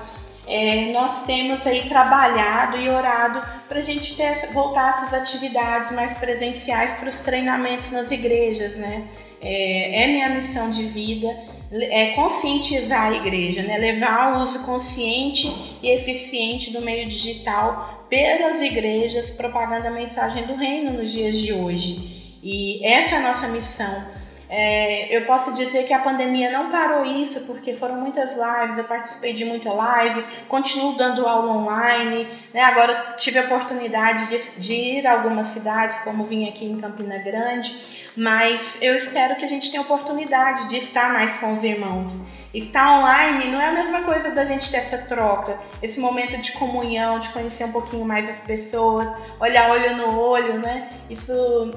é, 0.46 0.92
nós 0.92 1.24
temos 1.24 1.66
aí 1.66 1.88
trabalhado 1.88 2.76
e 2.76 2.88
orado 2.88 3.42
para 3.68 3.78
a 3.78 3.82
gente 3.82 4.16
ter, 4.16 4.52
voltar 4.52 4.90
essas 4.90 5.12
atividades 5.12 5.92
mais 5.92 6.14
presenciais 6.14 6.94
para 6.94 7.08
os 7.08 7.20
treinamentos 7.20 7.90
nas 7.92 8.10
igrejas, 8.10 8.78
né? 8.78 9.04
É, 9.40 10.04
é 10.04 10.06
minha 10.06 10.28
missão 10.30 10.70
de 10.70 10.84
vida 10.84 11.28
é, 11.72 12.12
conscientizar 12.12 13.12
a 13.12 13.16
igreja, 13.16 13.62
né? 13.62 13.76
levar 13.76 14.36
o 14.36 14.42
uso 14.42 14.60
consciente 14.60 15.52
e 15.82 15.90
eficiente 15.90 16.72
do 16.72 16.80
meio 16.80 17.06
digital 17.08 18.06
pelas 18.08 18.60
igrejas, 18.60 19.30
propagando 19.30 19.88
a 19.88 19.90
mensagem 19.90 20.44
do 20.44 20.54
reino 20.54 20.92
nos 20.92 21.12
dias 21.12 21.38
de 21.38 21.52
hoje. 21.52 22.38
E 22.42 22.84
essa 22.86 23.16
é 23.16 23.18
a 23.18 23.22
nossa 23.22 23.48
missão. 23.48 24.06
É, 24.48 25.16
eu 25.16 25.24
posso 25.24 25.52
dizer 25.54 25.84
que 25.84 25.92
a 25.92 25.98
pandemia 25.98 26.50
não 26.50 26.70
parou 26.70 27.04
isso, 27.04 27.46
porque 27.46 27.74
foram 27.74 27.96
muitas 27.96 28.36
lives, 28.36 28.78
eu 28.78 28.84
participei 28.84 29.32
de 29.32 29.44
muita 29.44 29.72
live, 29.72 30.24
continuo 30.46 30.96
dando 30.96 31.26
aula 31.26 31.52
online, 31.52 32.28
né? 32.54 32.62
agora 32.62 33.14
tive 33.16 33.38
a 33.38 33.42
oportunidade 33.42 34.28
de, 34.28 34.60
de 34.60 34.74
ir 34.74 35.06
a 35.06 35.14
algumas 35.14 35.48
cidades, 35.48 35.98
como 36.00 36.24
vim 36.24 36.48
aqui 36.48 36.64
em 36.64 36.76
Campina 36.76 37.18
Grande, 37.18 38.05
mas 38.16 38.78
eu 38.80 38.94
espero 38.94 39.36
que 39.36 39.44
a 39.44 39.48
gente 39.48 39.70
tenha 39.70 39.82
oportunidade 39.82 40.68
de 40.68 40.76
estar 40.76 41.12
mais 41.12 41.36
com 41.36 41.52
os 41.52 41.62
irmãos. 41.62 42.36
Estar 42.54 43.00
online 43.00 43.48
não 43.48 43.60
é 43.60 43.68
a 43.68 43.72
mesma 43.72 44.02
coisa 44.02 44.30
da 44.30 44.42
gente 44.42 44.70
ter 44.70 44.78
essa 44.78 44.96
troca, 44.98 45.58
esse 45.82 46.00
momento 46.00 46.38
de 46.38 46.52
comunhão, 46.52 47.18
de 47.18 47.28
conhecer 47.28 47.64
um 47.64 47.72
pouquinho 47.72 48.06
mais 48.06 48.26
as 48.30 48.40
pessoas, 48.46 49.06
olhar 49.38 49.70
olho 49.70 49.94
no 49.96 50.18
olho, 50.18 50.58
né? 50.58 50.88
Isso 51.10 51.34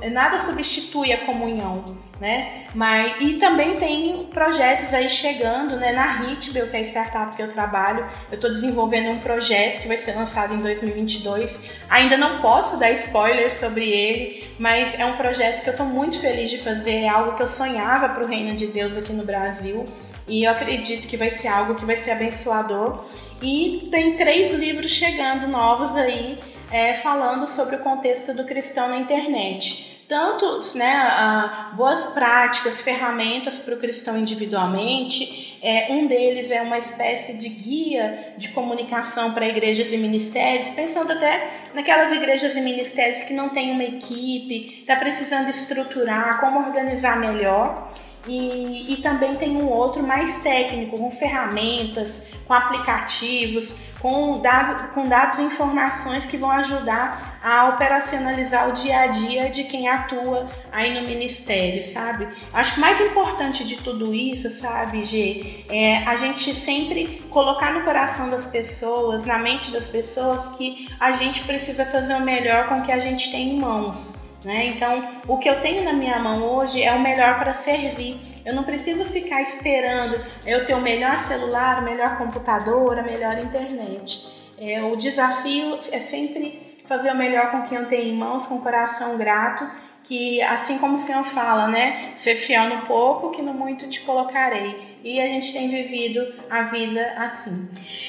nada 0.10 0.38
substitui 0.38 1.12
a 1.12 1.26
comunhão, 1.26 1.84
né? 2.22 2.66
Mas 2.74 3.14
e 3.20 3.34
também 3.34 3.76
tem 3.76 4.28
projetos 4.28 4.94
aí 4.94 5.10
chegando, 5.10 5.76
né? 5.76 5.92
Na 5.92 6.24
Hitbel, 6.24 6.70
que 6.70 6.78
é 6.78 6.80
a 6.80 6.84
startup 6.84 7.36
que 7.36 7.42
eu 7.42 7.50
trabalho, 7.50 8.08
eu 8.32 8.36
estou 8.36 8.50
desenvolvendo 8.50 9.10
um 9.10 9.20
projeto 9.20 9.82
que 9.82 9.88
vai 9.88 9.98
ser 9.98 10.14
lançado 10.14 10.54
em 10.54 10.60
2022. 10.60 11.82
Ainda 11.90 12.16
não 12.16 12.40
posso 12.40 12.78
dar 12.78 12.92
spoiler 12.92 13.54
sobre 13.54 13.90
ele, 13.90 14.50
mas 14.58 14.98
é 14.98 15.04
um 15.04 15.18
projeto 15.18 15.62
que 15.62 15.70
eu 15.70 15.72
estou 15.72 15.86
muito 15.86 16.18
feliz 16.20 16.29
de 16.38 16.58
fazer, 16.58 17.02
é 17.04 17.08
algo 17.08 17.36
que 17.36 17.42
eu 17.42 17.48
sonhava 17.48 18.10
para 18.10 18.24
o 18.24 18.28
reino 18.28 18.56
de 18.56 18.68
Deus 18.68 18.98
aqui 18.98 19.14
no 19.14 19.26
Brasil. 19.26 19.86
E 20.28 20.44
eu 20.44 20.52
acredito 20.52 21.08
que 21.08 21.18
vai 21.18 21.30
ser 21.30 21.48
algo 21.48 21.76
que 21.76 21.86
vai 21.86 21.96
ser 21.96 22.12
abençoador. 22.12 23.04
E 23.42 23.88
tem 23.92 24.16
três 24.16 24.54
livros 24.54 24.92
chegando 24.92 25.48
novos 25.48 25.96
aí, 25.96 26.40
é, 26.72 26.94
falando 26.94 27.48
sobre 27.48 27.78
o 27.78 27.80
contexto 27.80 28.34
do 28.34 28.46
cristão 28.46 28.90
na 28.90 28.98
internet 28.98 29.99
tanto 30.10 30.60
né, 30.76 31.52
boas 31.74 32.06
práticas, 32.08 32.82
ferramentas 32.82 33.60
para 33.60 33.76
o 33.76 33.78
cristão 33.78 34.18
individualmente. 34.18 35.60
É, 35.62 35.94
um 35.94 36.08
deles 36.08 36.50
é 36.50 36.62
uma 36.62 36.80
espécie 36.80 37.34
de 37.38 37.48
guia 37.50 38.34
de 38.36 38.50
comunicação 38.50 39.32
para 39.34 39.48
igrejas 39.48 39.94
e 39.94 39.98
ministérios, 39.98 40.72
pensando 40.72 41.14
até 41.14 41.48
naquelas 41.76 42.12
igrejas 42.12 42.56
e 42.56 42.62
ministérios 42.62 43.24
que 43.24 43.34
não 43.34 43.50
têm 43.50 43.72
uma 43.72 43.84
equipe, 43.84 44.80
está 44.82 44.96
precisando 44.96 45.48
estruturar, 45.48 46.40
como 46.40 46.60
organizar 46.60 47.20
melhor. 47.20 47.88
E, 48.28 48.94
e 48.94 48.98
também 48.98 49.36
tem 49.36 49.56
um 49.56 49.70
outro 49.70 50.04
mais 50.04 50.40
técnico, 50.40 50.98
com 50.98 51.10
ferramentas, 51.10 52.32
com 52.46 52.54
aplicativos, 52.54 53.76
com, 54.00 54.40
dado, 54.40 54.94
com 54.94 55.08
dados 55.08 55.40
e 55.40 55.44
informações 55.44 56.26
que 56.26 56.38
vão 56.38 56.52
ajudar 56.52 57.40
a 57.44 57.70
operacionalizar 57.70 58.70
o 58.70 58.74
dia 58.74 59.02
a 59.02 59.08
dia 59.08 59.50
de 59.50 59.66
quem 59.66 59.88
atua 59.88 60.48
aí 60.72 61.00
no 61.00 61.08
ministério, 61.08 61.82
sabe? 61.82 62.28
Acho 62.54 62.74
que 62.74 62.78
o 62.80 62.82
mais 62.82 63.00
importante 63.02 63.64
de 63.66 63.78
tudo 63.78 64.14
isso, 64.14 64.50
sabe, 64.50 65.04
G, 65.04 65.66
é 65.70 65.98
a 66.06 66.16
gente 66.16 66.54
sempre 66.54 67.24
colocar 67.30 67.74
no 67.74 67.84
coração 67.84 68.30
das 68.30 68.48
pessoas, 68.48 69.26
na 69.26 69.38
mente 69.38 69.72
das 69.72 69.88
pessoas, 69.88 70.50
que 70.58 70.90
a 71.00 71.12
gente 71.12 71.44
precisa 71.44 71.86
fazer 71.86 72.16
o 72.16 72.22
melhor 72.22 72.68
com 72.68 72.80
o 72.80 72.82
que 72.82 72.92
a 72.92 73.00
gente 73.00 73.32
tem 73.32 73.50
em 73.50 73.60
mãos. 73.60 74.29
Né? 74.44 74.68
Então, 74.68 75.22
o 75.28 75.38
que 75.38 75.50
eu 75.50 75.60
tenho 75.60 75.84
na 75.84 75.92
minha 75.92 76.18
mão 76.20 76.56
hoje 76.56 76.82
é 76.82 76.94
o 76.94 77.00
melhor 77.00 77.38
para 77.38 77.54
servir. 77.54 78.20
Eu 78.46 78.54
não 78.56 78.64
preciso 78.64 79.04
ficar 79.04 79.42
esperando 79.42 80.20
eu 80.46 80.66
ter 80.66 80.74
o 80.76 80.82
melhor 80.82 81.18
celular, 81.18 81.82
o 81.82 81.86
melhor 81.86 82.18
computador, 82.18 82.98
a 82.98 83.04
melhor 83.04 83.38
internet. 83.38 84.30
É, 84.58 84.82
o 84.84 84.96
desafio 84.96 85.76
é 85.92 86.00
sempre 86.00 86.60
fazer 86.86 87.12
o 87.12 87.16
melhor 87.16 87.52
com 87.52 87.62
quem 87.64 87.78
eu 87.78 87.86
tenho 87.86 88.14
em 88.14 88.18
mãos, 88.18 88.48
com 88.48 88.56
o 88.56 88.62
coração 88.62 89.18
grato, 89.18 89.70
que 90.04 90.42
assim 90.42 90.78
como 90.78 90.96
o 90.96 90.98
Senhor 90.98 91.24
fala, 91.24 91.68
né? 91.68 92.14
Ser 92.16 92.36
fiel 92.36 92.70
no 92.70 92.82
pouco, 92.86 93.32
que 93.32 93.42
no 93.42 93.54
muito 93.54 93.88
te 93.90 94.02
colocarei. 94.02 94.98
E 95.04 95.20
a 95.20 95.28
gente 95.28 95.54
tem 95.54 95.70
vivido 95.70 96.26
a 96.50 96.64
vida 96.64 97.14
assim. 97.18 97.68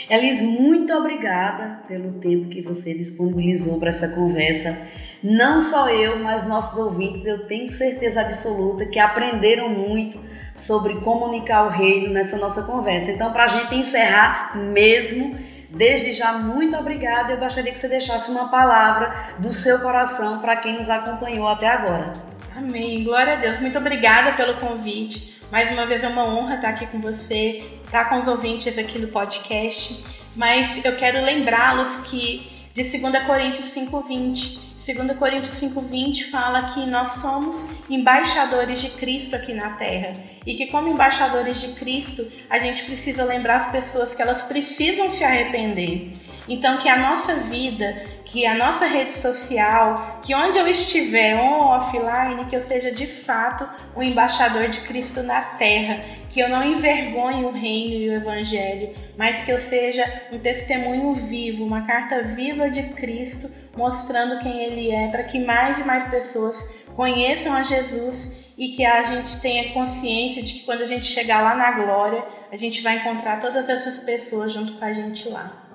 Elis, 0.08 0.42
muito 0.42 0.92
obrigada 0.92 1.82
pelo 1.86 2.12
tempo 2.12 2.48
que 2.48 2.60
você 2.60 2.94
disponibilizou 2.94 3.78
para 3.78 3.90
essa 3.90 4.08
conversa 4.08 4.76
não 5.22 5.60
só 5.60 5.90
eu, 5.90 6.18
mas 6.20 6.48
nossos 6.48 6.78
ouvintes, 6.78 7.26
eu 7.26 7.46
tenho 7.46 7.68
certeza 7.68 8.22
absoluta 8.22 8.86
que 8.86 8.98
aprenderam 8.98 9.68
muito 9.68 10.18
sobre 10.54 10.96
comunicar 10.96 11.66
o 11.66 11.68
reino 11.68 12.12
nessa 12.12 12.38
nossa 12.38 12.62
conversa. 12.64 13.10
Então, 13.10 13.32
para 13.32 13.44
a 13.44 13.48
gente 13.48 13.74
encerrar 13.74 14.56
mesmo, 14.56 15.38
desde 15.68 16.12
já, 16.12 16.32
muito 16.32 16.76
obrigada. 16.76 17.32
Eu 17.32 17.38
gostaria 17.38 17.70
que 17.70 17.78
você 17.78 17.88
deixasse 17.88 18.30
uma 18.30 18.48
palavra 18.48 19.12
do 19.38 19.52
seu 19.52 19.80
coração 19.80 20.40
para 20.40 20.56
quem 20.56 20.76
nos 20.76 20.88
acompanhou 20.88 21.46
até 21.46 21.68
agora. 21.68 22.14
Amém. 22.56 23.04
Glória 23.04 23.34
a 23.34 23.36
Deus. 23.36 23.60
Muito 23.60 23.78
obrigada 23.78 24.32
pelo 24.32 24.54
convite. 24.58 25.40
Mais 25.52 25.70
uma 25.70 25.84
vez 25.84 26.02
é 26.02 26.08
uma 26.08 26.24
honra 26.26 26.56
estar 26.56 26.68
aqui 26.70 26.86
com 26.86 27.00
você, 27.00 27.64
estar 27.84 28.08
com 28.08 28.20
os 28.20 28.28
ouvintes 28.28 28.78
aqui 28.78 28.98
do 28.98 29.08
podcast. 29.08 30.02
Mas 30.36 30.84
eu 30.84 30.96
quero 30.96 31.22
lembrá-los 31.22 31.96
que 32.06 32.48
de 32.74 32.82
2 32.82 33.24
Coríntios 33.26 33.66
5:20 33.66 34.69
2 34.92 35.16
Coríntios 35.18 35.54
5,20 35.60 36.30
fala 36.30 36.72
que 36.74 36.84
nós 36.86 37.10
somos 37.20 37.70
embaixadores 37.88 38.80
de 38.80 38.90
Cristo 38.90 39.36
aqui 39.36 39.52
na 39.52 39.70
terra 39.70 40.12
e 40.44 40.54
que, 40.54 40.66
como 40.66 40.88
embaixadores 40.88 41.60
de 41.60 41.78
Cristo, 41.78 42.26
a 42.48 42.58
gente 42.58 42.84
precisa 42.84 43.24
lembrar 43.24 43.56
as 43.56 43.70
pessoas 43.70 44.14
que 44.14 44.22
elas 44.22 44.42
precisam 44.42 45.08
se 45.08 45.22
arrepender. 45.22 46.12
Então, 46.48 46.78
que 46.78 46.88
a 46.88 46.98
nossa 46.98 47.36
vida, 47.36 47.94
que 48.30 48.46
a 48.46 48.54
nossa 48.54 48.86
rede 48.86 49.12
social, 49.12 50.20
que 50.22 50.32
onde 50.36 50.56
eu 50.56 50.68
estiver, 50.68 51.34
on 51.34 51.52
ou 51.52 51.64
offline, 51.70 52.44
que 52.44 52.54
eu 52.54 52.60
seja 52.60 52.92
de 52.92 53.04
fato 53.04 53.68
o 53.96 54.00
embaixador 54.00 54.68
de 54.68 54.82
Cristo 54.82 55.20
na 55.24 55.40
terra, 55.40 56.04
que 56.28 56.38
eu 56.38 56.48
não 56.48 56.64
envergonhe 56.64 57.44
o 57.44 57.50
reino 57.50 57.94
e 57.94 58.08
o 58.08 58.14
evangelho, 58.14 58.94
mas 59.18 59.42
que 59.42 59.50
eu 59.50 59.58
seja 59.58 60.04
um 60.30 60.38
testemunho 60.38 61.12
vivo, 61.12 61.64
uma 61.64 61.84
carta 61.84 62.22
viva 62.22 62.70
de 62.70 62.84
Cristo, 62.90 63.50
mostrando 63.76 64.38
quem 64.38 64.62
Ele 64.62 64.92
é, 64.92 65.08
para 65.08 65.24
que 65.24 65.40
mais 65.40 65.80
e 65.80 65.84
mais 65.84 66.04
pessoas 66.04 66.84
conheçam 66.94 67.52
a 67.52 67.64
Jesus 67.64 68.44
e 68.56 68.68
que 68.68 68.84
a 68.84 69.02
gente 69.02 69.40
tenha 69.40 69.72
consciência 69.72 70.40
de 70.40 70.52
que 70.52 70.66
quando 70.66 70.82
a 70.82 70.86
gente 70.86 71.04
chegar 71.04 71.42
lá 71.42 71.56
na 71.56 71.72
glória, 71.72 72.24
a 72.52 72.56
gente 72.56 72.80
vai 72.80 72.98
encontrar 72.98 73.40
todas 73.40 73.68
essas 73.68 73.98
pessoas 73.98 74.52
junto 74.52 74.74
com 74.74 74.84
a 74.84 74.92
gente 74.92 75.28
lá. 75.28 75.69